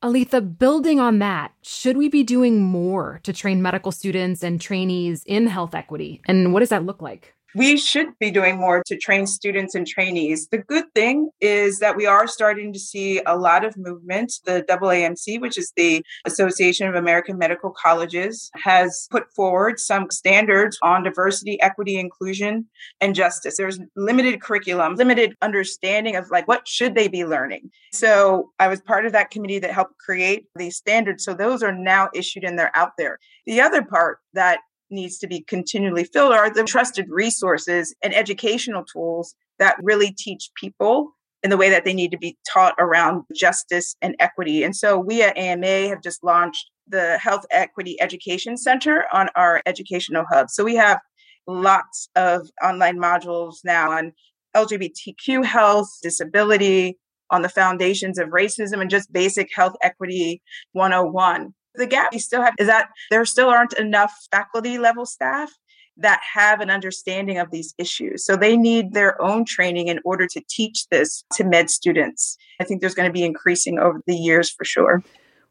Aletha, 0.00 0.58
building 0.58 1.00
on 1.00 1.18
that, 1.18 1.52
should 1.62 1.96
we 1.96 2.08
be 2.08 2.22
doing 2.22 2.62
more 2.62 3.20
to 3.24 3.32
train 3.32 3.62
medical 3.62 3.90
students 3.90 4.44
and 4.44 4.60
trainees 4.60 5.24
in 5.26 5.48
health 5.48 5.74
equity? 5.74 6.20
And 6.26 6.52
what 6.52 6.60
does 6.60 6.68
that 6.68 6.86
look 6.86 7.02
like? 7.02 7.34
We 7.54 7.76
should 7.76 8.08
be 8.18 8.30
doing 8.30 8.58
more 8.58 8.82
to 8.86 8.96
train 8.96 9.26
students 9.26 9.74
and 9.74 9.86
trainees. 9.86 10.48
The 10.48 10.58
good 10.58 10.84
thing 10.94 11.30
is 11.40 11.78
that 11.80 11.96
we 11.96 12.06
are 12.06 12.26
starting 12.26 12.72
to 12.72 12.78
see 12.78 13.20
a 13.26 13.36
lot 13.36 13.64
of 13.64 13.76
movement. 13.76 14.32
The 14.44 14.64
AAMC, 14.68 15.40
which 15.40 15.58
is 15.58 15.72
the 15.76 16.04
Association 16.24 16.88
of 16.88 16.94
American 16.94 17.38
Medical 17.38 17.70
Colleges, 17.70 18.50
has 18.62 19.06
put 19.10 19.32
forward 19.34 19.78
some 19.78 20.10
standards 20.10 20.78
on 20.82 21.02
diversity, 21.02 21.60
equity, 21.60 21.98
inclusion, 21.98 22.66
and 23.00 23.14
justice. 23.14 23.56
There's 23.56 23.78
limited 23.96 24.40
curriculum, 24.40 24.94
limited 24.94 25.36
understanding 25.42 26.16
of 26.16 26.30
like 26.30 26.48
what 26.48 26.66
should 26.66 26.94
they 26.94 27.08
be 27.08 27.24
learning. 27.24 27.70
So 27.92 28.50
I 28.58 28.68
was 28.68 28.80
part 28.80 29.06
of 29.06 29.12
that 29.12 29.30
committee 29.30 29.58
that 29.58 29.72
helped 29.72 29.98
create 29.98 30.46
these 30.56 30.76
standards. 30.76 31.24
So 31.24 31.34
those 31.34 31.62
are 31.62 31.72
now 31.72 32.08
issued 32.14 32.44
and 32.44 32.58
they're 32.58 32.76
out 32.76 32.92
there. 32.96 33.18
The 33.46 33.60
other 33.60 33.82
part 33.82 34.18
that 34.34 34.60
needs 34.92 35.18
to 35.18 35.26
be 35.26 35.42
continually 35.42 36.04
filled 36.04 36.32
are 36.32 36.52
the 36.52 36.64
trusted 36.64 37.06
resources 37.08 37.94
and 38.02 38.14
educational 38.14 38.84
tools 38.84 39.34
that 39.58 39.76
really 39.82 40.14
teach 40.16 40.50
people 40.56 41.12
in 41.42 41.50
the 41.50 41.56
way 41.56 41.70
that 41.70 41.84
they 41.84 41.94
need 41.94 42.10
to 42.12 42.18
be 42.18 42.36
taught 42.52 42.74
around 42.78 43.24
justice 43.34 43.96
and 44.00 44.14
equity. 44.20 44.62
And 44.62 44.76
so 44.76 44.98
we 44.98 45.22
at 45.22 45.36
AMA 45.36 45.88
have 45.88 46.02
just 46.02 46.22
launched 46.22 46.70
the 46.86 47.18
Health 47.18 47.44
Equity 47.50 48.00
Education 48.00 48.56
Center 48.56 49.06
on 49.12 49.28
our 49.34 49.60
educational 49.66 50.24
hub. 50.30 50.50
So 50.50 50.64
we 50.64 50.76
have 50.76 51.00
lots 51.46 52.08
of 52.14 52.48
online 52.62 52.98
modules 52.98 53.56
now 53.64 53.90
on 53.90 54.12
LGBTQ 54.54 55.44
health, 55.44 55.88
disability, 56.02 56.98
on 57.30 57.42
the 57.42 57.48
foundations 57.48 58.18
of 58.18 58.28
racism, 58.28 58.80
and 58.80 58.90
just 58.90 59.12
basic 59.12 59.48
health 59.54 59.74
equity 59.82 60.42
101. 60.72 61.54
The 61.74 61.86
gap 61.86 62.12
we 62.12 62.18
still 62.18 62.42
have 62.42 62.54
is 62.58 62.66
that 62.66 62.90
there 63.10 63.24
still 63.24 63.48
aren't 63.48 63.72
enough 63.74 64.12
faculty 64.30 64.78
level 64.78 65.06
staff 65.06 65.50
that 65.96 66.20
have 66.34 66.60
an 66.60 66.70
understanding 66.70 67.38
of 67.38 67.50
these 67.50 67.74
issues. 67.78 68.24
So 68.24 68.36
they 68.36 68.56
need 68.56 68.92
their 68.92 69.20
own 69.20 69.44
training 69.44 69.88
in 69.88 70.00
order 70.04 70.26
to 70.26 70.42
teach 70.48 70.88
this 70.88 71.24
to 71.34 71.44
med 71.44 71.70
students. 71.70 72.36
I 72.60 72.64
think 72.64 72.80
there's 72.80 72.94
going 72.94 73.08
to 73.08 73.12
be 73.12 73.24
increasing 73.24 73.78
over 73.78 74.00
the 74.06 74.16
years 74.16 74.50
for 74.50 74.64
sure. 74.64 75.02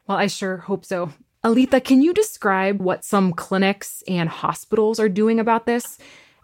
Well, 0.06 0.18
I 0.18 0.26
sure 0.26 0.58
hope 0.58 0.84
so. 0.84 1.10
Aletha, 1.44 1.82
can 1.82 2.02
you 2.02 2.12
describe 2.12 2.80
what 2.80 3.04
some 3.04 3.32
clinics 3.32 4.02
and 4.06 4.28
hospitals 4.28 5.00
are 5.00 5.08
doing 5.08 5.40
about 5.40 5.66
this? 5.66 5.98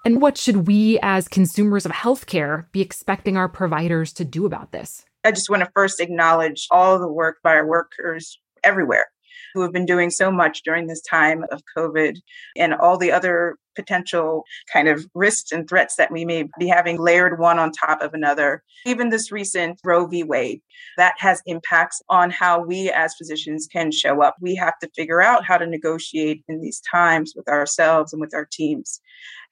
And 0.05 0.21
what 0.21 0.39
should 0.39 0.67
we, 0.67 0.99
as 1.03 1.29
consumers 1.29 1.85
of 1.85 1.93
healthcare, 1.93 2.67
be 2.73 2.81
expecting 2.81 3.37
our 3.37 3.49
providers 3.49 4.13
to 4.15 4.25
do 4.25 4.47
about 4.47 4.73
this? 4.73 5.05
I 5.25 5.33
just 5.33 5.51
want 5.51 5.63
to 5.65 5.71
first 5.75 6.01
acknowledge 6.01 6.67
all 6.71 6.99
the 6.99 7.09
work 7.09 7.39
by 7.43 7.55
our 7.55 7.67
workers 7.67 8.39
everywhere 8.65 9.07
who 9.55 9.63
have 9.63 9.73
been 9.73 9.87
doing 9.87 10.11
so 10.11 10.31
much 10.31 10.63
during 10.63 10.87
this 10.87 11.03
time 11.03 11.45
of 11.51 11.63
COVID 11.77 12.17
and 12.57 12.75
all 12.75 12.97
the 12.97 13.13
other 13.13 13.57
potential 13.79 14.43
kind 14.73 14.89
of 14.89 15.07
risks 15.15 15.53
and 15.53 15.69
threats 15.69 15.95
that 15.97 16.11
we 16.11 16.25
may 16.25 16.49
be 16.59 16.67
having 16.67 16.99
layered 16.99 17.39
one 17.39 17.61
on 17.61 17.71
top 17.71 18.03
of 18.03 18.13
another. 18.13 18.65
Even 18.85 19.11
this 19.11 19.31
recent 19.31 19.79
Roe 19.85 20.07
v. 20.07 20.25
Wade, 20.25 20.61
that 20.97 21.15
has 21.19 21.41
impacts 21.47 22.03
on 22.09 22.31
how 22.31 22.61
we 22.61 22.91
as 22.91 23.15
physicians 23.17 23.69
can 23.71 23.93
show 23.93 24.21
up. 24.21 24.35
We 24.41 24.57
have 24.57 24.79
to 24.81 24.91
figure 24.97 25.23
out 25.23 25.45
how 25.45 25.59
to 25.59 25.67
negotiate 25.67 26.43
in 26.49 26.61
these 26.61 26.83
times 26.91 27.35
with 27.37 27.49
ourselves 27.49 28.13
and 28.13 28.21
with 28.21 28.35
our 28.35 28.49
teams. 28.51 29.01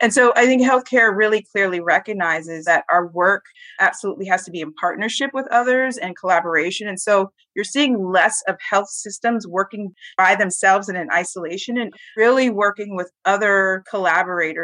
And 0.01 0.13
so 0.13 0.33
I 0.37 0.45
think 0.45 0.63
healthcare 0.63 1.17
really 1.17 1.47
clearly 1.53 1.81
recognizes 1.81 2.67
that 2.67 2.85
our 2.91 3.07
work 3.09 3.45
absolutely 3.81 4.27
has 4.27 4.45
to 4.45 4.51
be 4.51 4.61
in 4.61 4.75
partnership 4.75 5.31
with 5.33 5.47
others 5.51 5.97
and 5.97 6.17
collaboration. 6.17 6.87
And 6.87 7.01
so 7.01 7.31
you're 7.55 7.65
seeing 7.65 8.13
less 8.13 8.43
of 8.47 8.57
health 8.61 8.91
systems 8.91 9.47
working 9.49 9.93
by 10.19 10.35
themselves 10.35 10.91
and 10.91 10.99
in 10.99 11.09
isolation 11.11 11.79
and 11.79 11.95
really 12.17 12.51
working 12.51 12.95
with 12.95 13.11
other 13.25 13.83
collaborators. 13.89 14.16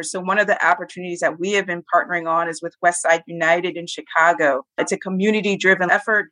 So 0.03 0.21
one 0.21 0.39
of 0.39 0.47
the 0.47 0.65
opportunities 0.65 1.21
that 1.21 1.39
we 1.39 1.53
have 1.53 1.67
been 1.67 1.83
partnering 1.95 2.29
on 2.29 2.49
is 2.49 2.63
with 2.63 2.75
Westside 2.85 3.23
United 3.27 3.77
in 3.77 3.87
Chicago. 3.87 4.65
It's 4.79 4.93
a 4.93 4.99
community 4.99 5.57
driven 5.57 5.91
effort 5.91 6.31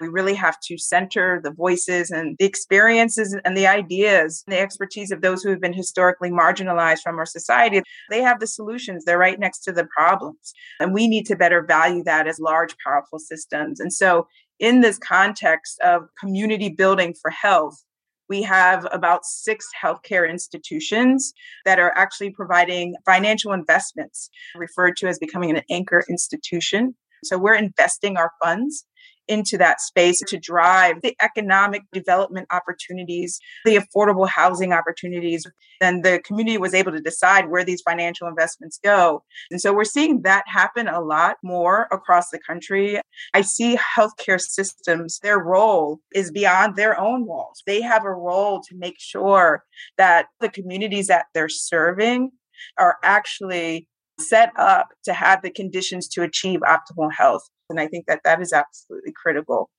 we 0.00 0.08
really 0.08 0.34
have 0.34 0.58
to 0.60 0.78
center 0.78 1.40
the 1.42 1.50
voices 1.50 2.10
and 2.10 2.36
the 2.38 2.44
experiences 2.44 3.36
and 3.44 3.56
the 3.56 3.66
ideas, 3.66 4.42
and 4.46 4.54
the 4.56 4.60
expertise 4.60 5.10
of 5.10 5.20
those 5.20 5.42
who 5.42 5.50
have 5.50 5.60
been 5.60 5.72
historically 5.72 6.30
marginalized 6.30 7.00
from 7.02 7.18
our 7.18 7.26
society. 7.26 7.82
They 8.10 8.22
have 8.22 8.40
the 8.40 8.46
solutions, 8.46 9.04
they're 9.04 9.18
right 9.18 9.38
next 9.38 9.60
to 9.60 9.72
the 9.72 9.86
problems. 9.96 10.52
And 10.80 10.92
we 10.92 11.08
need 11.08 11.26
to 11.26 11.36
better 11.36 11.62
value 11.62 12.02
that 12.04 12.26
as 12.26 12.38
large, 12.38 12.74
powerful 12.84 13.18
systems. 13.18 13.80
And 13.80 13.92
so 13.92 14.26
in 14.58 14.80
this 14.80 14.98
context 14.98 15.80
of 15.80 16.08
community 16.18 16.68
building 16.68 17.14
for 17.20 17.30
health, 17.30 17.82
we 18.28 18.42
have 18.42 18.86
about 18.92 19.24
six 19.24 19.68
healthcare 19.80 20.28
institutions 20.28 21.32
that 21.64 21.78
are 21.78 21.92
actually 21.96 22.30
providing 22.30 22.94
financial 23.04 23.52
investments, 23.52 24.30
referred 24.54 24.96
to 24.98 25.08
as 25.08 25.18
becoming 25.18 25.56
an 25.56 25.62
anchor 25.70 26.04
institution. 26.08 26.94
So 27.24 27.38
we're 27.38 27.54
investing 27.54 28.16
our 28.16 28.32
funds 28.42 28.84
into 29.32 29.56
that 29.56 29.80
space 29.80 30.20
to 30.28 30.38
drive 30.38 31.00
the 31.00 31.16
economic 31.22 31.82
development 31.90 32.46
opportunities, 32.52 33.40
the 33.64 33.76
affordable 33.76 34.28
housing 34.28 34.74
opportunities. 34.74 35.46
Then 35.80 36.02
the 36.02 36.20
community 36.22 36.58
was 36.58 36.74
able 36.74 36.92
to 36.92 37.00
decide 37.00 37.48
where 37.48 37.64
these 37.64 37.80
financial 37.80 38.28
investments 38.28 38.78
go. 38.84 39.24
And 39.50 39.58
so 39.58 39.72
we're 39.72 39.84
seeing 39.84 40.20
that 40.22 40.44
happen 40.46 40.86
a 40.86 41.00
lot 41.00 41.38
more 41.42 41.88
across 41.90 42.28
the 42.28 42.38
country. 42.38 43.00
I 43.32 43.40
see 43.40 43.78
healthcare 43.96 44.40
systems, 44.40 45.18
their 45.20 45.38
role 45.38 46.00
is 46.14 46.30
beyond 46.30 46.76
their 46.76 47.00
own 47.00 47.26
walls. 47.26 47.62
They 47.66 47.80
have 47.80 48.04
a 48.04 48.12
role 48.12 48.60
to 48.68 48.76
make 48.76 48.96
sure 48.98 49.64
that 49.96 50.26
the 50.40 50.50
communities 50.50 51.06
that 51.06 51.24
they're 51.32 51.48
serving 51.48 52.32
are 52.78 52.96
actually 53.02 53.88
set 54.20 54.52
up 54.56 54.88
to 55.04 55.14
have 55.14 55.42
the 55.42 55.50
conditions 55.50 56.06
to 56.08 56.22
achieve 56.22 56.60
optimal 56.60 57.10
health. 57.12 57.48
And 57.72 57.80
I 57.80 57.88
think 57.88 58.06
that 58.06 58.20
that 58.24 58.40
is 58.40 58.52
absolutely 58.52 59.12
critical. 59.12 59.70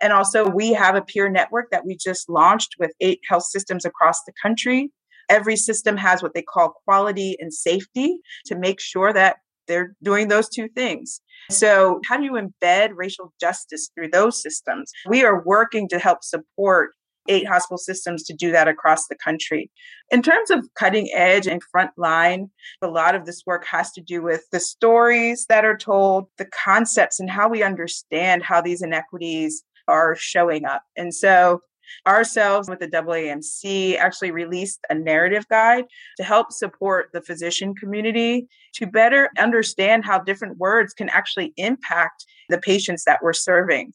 And 0.00 0.12
also, 0.12 0.48
we 0.48 0.72
have 0.72 0.96
a 0.96 1.02
peer 1.02 1.28
network 1.28 1.70
that 1.70 1.86
we 1.86 1.96
just 1.96 2.28
launched 2.28 2.74
with 2.78 2.92
eight 3.00 3.20
health 3.28 3.44
systems 3.44 3.84
across 3.84 4.24
the 4.24 4.32
country. 4.42 4.90
Every 5.28 5.56
system 5.56 5.96
has 5.96 6.22
what 6.22 6.34
they 6.34 6.42
call 6.42 6.74
quality 6.84 7.36
and 7.38 7.52
safety 7.52 8.18
to 8.46 8.56
make 8.56 8.80
sure 8.80 9.12
that 9.12 9.36
they're 9.68 9.94
doing 10.02 10.28
those 10.28 10.48
two 10.48 10.68
things. 10.68 11.20
So, 11.50 12.00
how 12.08 12.16
do 12.16 12.24
you 12.24 12.32
embed 12.32 12.90
racial 12.94 13.32
justice 13.40 13.90
through 13.94 14.08
those 14.08 14.42
systems? 14.42 14.90
We 15.06 15.24
are 15.24 15.44
working 15.44 15.88
to 15.90 15.98
help 15.98 16.24
support 16.24 16.92
eight 17.28 17.46
hospital 17.46 17.78
systems 17.78 18.22
to 18.24 18.34
do 18.34 18.50
that 18.52 18.68
across 18.68 19.06
the 19.08 19.16
country. 19.16 19.70
In 20.10 20.22
terms 20.22 20.50
of 20.50 20.66
cutting 20.74 21.08
edge 21.14 21.46
and 21.46 21.62
frontline, 21.74 22.50
a 22.82 22.88
lot 22.88 23.14
of 23.14 23.26
this 23.26 23.42
work 23.46 23.64
has 23.66 23.92
to 23.92 24.00
do 24.00 24.22
with 24.22 24.44
the 24.52 24.60
stories 24.60 25.46
that 25.48 25.64
are 25.64 25.76
told, 25.76 26.26
the 26.38 26.46
concepts, 26.46 27.20
and 27.20 27.30
how 27.30 27.48
we 27.48 27.62
understand 27.62 28.42
how 28.42 28.60
these 28.60 28.82
inequities 28.82 29.62
are 29.88 30.14
showing 30.16 30.64
up. 30.64 30.82
And 30.96 31.14
so, 31.14 31.60
ourselves 32.06 32.68
with 32.68 32.78
the 32.78 32.88
AAMC 32.88 33.96
actually 33.98 34.30
released 34.30 34.80
a 34.88 34.94
narrative 34.94 35.46
guide 35.48 35.84
to 36.16 36.24
help 36.24 36.52
support 36.52 37.10
the 37.12 37.20
physician 37.20 37.74
community 37.74 38.48
to 38.74 38.86
better 38.86 39.30
understand 39.38 40.04
how 40.04 40.18
different 40.18 40.58
words 40.58 40.94
can 40.94 41.08
actually 41.10 41.52
impact 41.56 42.24
the 42.48 42.58
patients 42.58 43.04
that 43.04 43.20
we're 43.22 43.32
serving. 43.32 43.92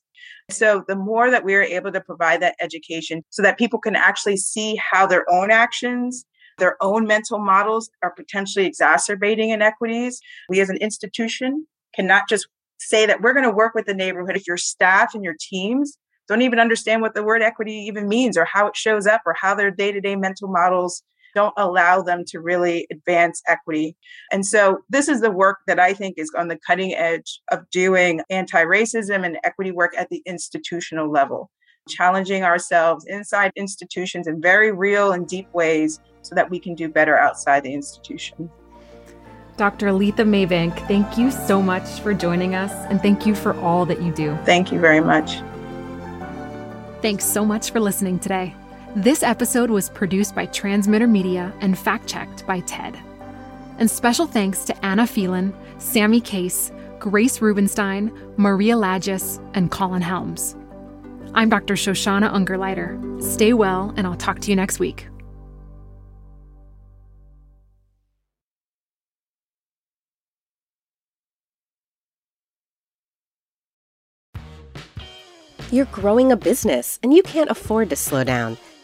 So 0.49 0.83
the 0.87 0.95
more 0.95 1.29
that 1.29 1.43
we 1.43 1.55
are 1.55 1.63
able 1.63 1.91
to 1.91 2.01
provide 2.01 2.41
that 2.41 2.55
education 2.61 3.23
so 3.29 3.41
that 3.41 3.57
people 3.57 3.79
can 3.79 3.95
actually 3.95 4.37
see 4.37 4.75
how 4.75 5.05
their 5.05 5.29
own 5.29 5.51
actions 5.51 6.25
their 6.57 6.75
own 6.81 7.05
mental 7.05 7.39
models 7.39 7.89
are 8.03 8.11
potentially 8.11 8.65
exacerbating 8.65 9.51
inequities. 9.51 10.19
We 10.49 10.59
as 10.59 10.69
an 10.69 10.77
institution 10.77 11.67
cannot 11.95 12.27
just 12.27 12.47
say 12.79 13.05
that 13.05 13.21
we're 13.21 13.33
going 13.33 13.45
to 13.47 13.51
work 13.51 13.73
with 13.73 13.85
the 13.85 13.93
neighborhood 13.93 14.35
if 14.35 14.47
your 14.47 14.57
staff 14.57 15.13
and 15.15 15.23
your 15.23 15.35
teams 15.39 15.97
don't 16.27 16.41
even 16.41 16.59
understand 16.59 17.01
what 17.01 17.13
the 17.15 17.23
word 17.23 17.41
equity 17.41 17.73
even 17.73 18.07
means 18.07 18.37
or 18.37 18.45
how 18.45 18.67
it 18.67 18.75
shows 18.75 19.07
up 19.07 19.21
or 19.25 19.33
how 19.33 19.55
their 19.55 19.71
day-to-day 19.71 20.15
mental 20.15 20.47
models 20.47 21.01
don't 21.35 21.53
allow 21.57 22.01
them 22.01 22.23
to 22.27 22.39
really 22.39 22.87
advance 22.91 23.41
equity. 23.47 23.95
And 24.31 24.45
so 24.45 24.79
this 24.89 25.07
is 25.07 25.21
the 25.21 25.31
work 25.31 25.59
that 25.67 25.79
I 25.79 25.93
think 25.93 26.15
is 26.17 26.31
on 26.37 26.47
the 26.47 26.59
cutting 26.65 26.93
edge 26.93 27.41
of 27.51 27.69
doing 27.71 28.21
anti-racism 28.29 29.25
and 29.25 29.37
equity 29.43 29.71
work 29.71 29.93
at 29.97 30.09
the 30.09 30.21
institutional 30.25 31.11
level, 31.11 31.49
challenging 31.87 32.43
ourselves 32.43 33.05
inside 33.07 33.51
institutions 33.55 34.27
in 34.27 34.41
very 34.41 34.71
real 34.71 35.11
and 35.11 35.27
deep 35.27 35.47
ways 35.53 35.99
so 36.21 36.35
that 36.35 36.49
we 36.49 36.59
can 36.59 36.75
do 36.75 36.89
better 36.89 37.17
outside 37.17 37.63
the 37.63 37.73
institution. 37.73 38.49
Dr. 39.57 39.87
Aletha 39.87 40.17
Maybank, 40.17 40.87
thank 40.87 41.17
you 41.17 41.31
so 41.31 41.61
much 41.61 41.99
for 42.01 42.13
joining 42.13 42.53
us 42.53 42.71
and 42.89 43.01
thank 43.01 43.25
you 43.25 43.33
for 43.33 43.59
all 43.59 43.85
that 43.87 44.01
you 44.03 44.11
do. 44.11 44.37
Thank 44.45 44.71
you 44.71 44.79
very 44.79 45.01
much. 45.01 45.39
Thanks 47.01 47.25
so 47.25 47.43
much 47.43 47.71
for 47.71 47.79
listening 47.79 48.19
today. 48.19 48.55
This 48.97 49.21
episode 49.21 49.69
was 49.69 49.91
produced 49.91 50.33
by 50.33 50.47
Transmitter 50.47 51.05
Media 51.05 51.53
and 51.61 51.77
fact 51.77 52.07
checked 52.07 52.47
by 52.47 52.61
TED. 52.61 52.97
And 53.77 53.91
special 53.91 54.25
thanks 54.25 54.65
to 54.65 54.83
Anna 54.83 55.05
Phelan, 55.05 55.53
Sammy 55.77 56.19
Case, 56.19 56.71
Grace 56.97 57.39
Rubenstein, 57.39 58.11
Marya 58.37 58.73
Lagis, 58.73 59.39
and 59.53 59.69
Colin 59.69 60.01
Helms. 60.01 60.55
I'm 61.35 61.47
Dr. 61.47 61.75
Shoshana 61.75 62.31
Ungerleider. 62.31 63.21
Stay 63.21 63.53
well, 63.53 63.93
and 63.95 64.07
I'll 64.07 64.15
talk 64.15 64.39
to 64.39 64.49
you 64.49 64.55
next 64.55 64.79
week. 64.79 65.07
You're 75.69 75.85
growing 75.85 76.31
a 76.31 76.35
business, 76.35 76.97
and 77.03 77.13
you 77.13 77.21
can't 77.21 77.51
afford 77.51 77.91
to 77.91 77.95
slow 77.95 78.23
down. 78.23 78.57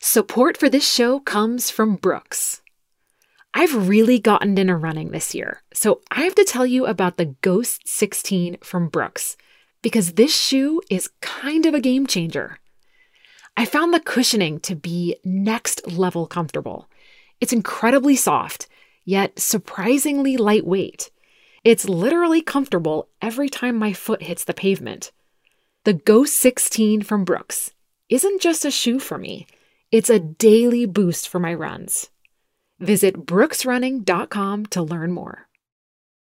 Support 0.00 0.56
for 0.56 0.68
this 0.68 0.90
show 0.90 1.20
comes 1.20 1.70
from 1.70 1.96
Brooks. 1.96 2.60
I've 3.54 3.88
really 3.88 4.18
gotten 4.18 4.58
into 4.58 4.76
running 4.76 5.10
this 5.10 5.34
year, 5.34 5.62
so 5.72 6.02
I 6.10 6.24
have 6.24 6.34
to 6.34 6.44
tell 6.44 6.66
you 6.66 6.84
about 6.84 7.16
the 7.16 7.34
Ghost 7.40 7.88
16 7.88 8.58
from 8.62 8.88
Brooks 8.88 9.36
because 9.80 10.12
this 10.12 10.36
shoe 10.36 10.82
is 10.90 11.10
kind 11.22 11.64
of 11.64 11.72
a 11.72 11.80
game 11.80 12.06
changer. 12.06 12.58
I 13.56 13.64
found 13.64 13.94
the 13.94 14.00
cushioning 14.00 14.60
to 14.60 14.76
be 14.76 15.16
next 15.24 15.90
level 15.90 16.26
comfortable. 16.26 16.90
It's 17.40 17.54
incredibly 17.54 18.16
soft, 18.16 18.68
yet 19.06 19.38
surprisingly 19.38 20.36
lightweight. 20.36 21.10
It's 21.64 21.88
literally 21.88 22.42
comfortable 22.42 23.08
every 23.22 23.48
time 23.48 23.76
my 23.76 23.94
foot 23.94 24.22
hits 24.22 24.44
the 24.44 24.52
pavement. 24.52 25.12
The 25.84 25.94
Ghost 25.94 26.34
16 26.34 27.02
from 27.02 27.24
Brooks 27.24 27.72
isn't 28.10 28.42
just 28.42 28.66
a 28.66 28.70
shoe 28.70 28.98
for 28.98 29.16
me. 29.16 29.46
It's 29.92 30.10
a 30.10 30.18
daily 30.18 30.84
boost 30.84 31.28
for 31.28 31.38
my 31.38 31.54
runs. 31.54 32.10
Visit 32.80 33.24
brooksrunning.com 33.24 34.66
to 34.66 34.82
learn 34.82 35.12
more. 35.12 35.45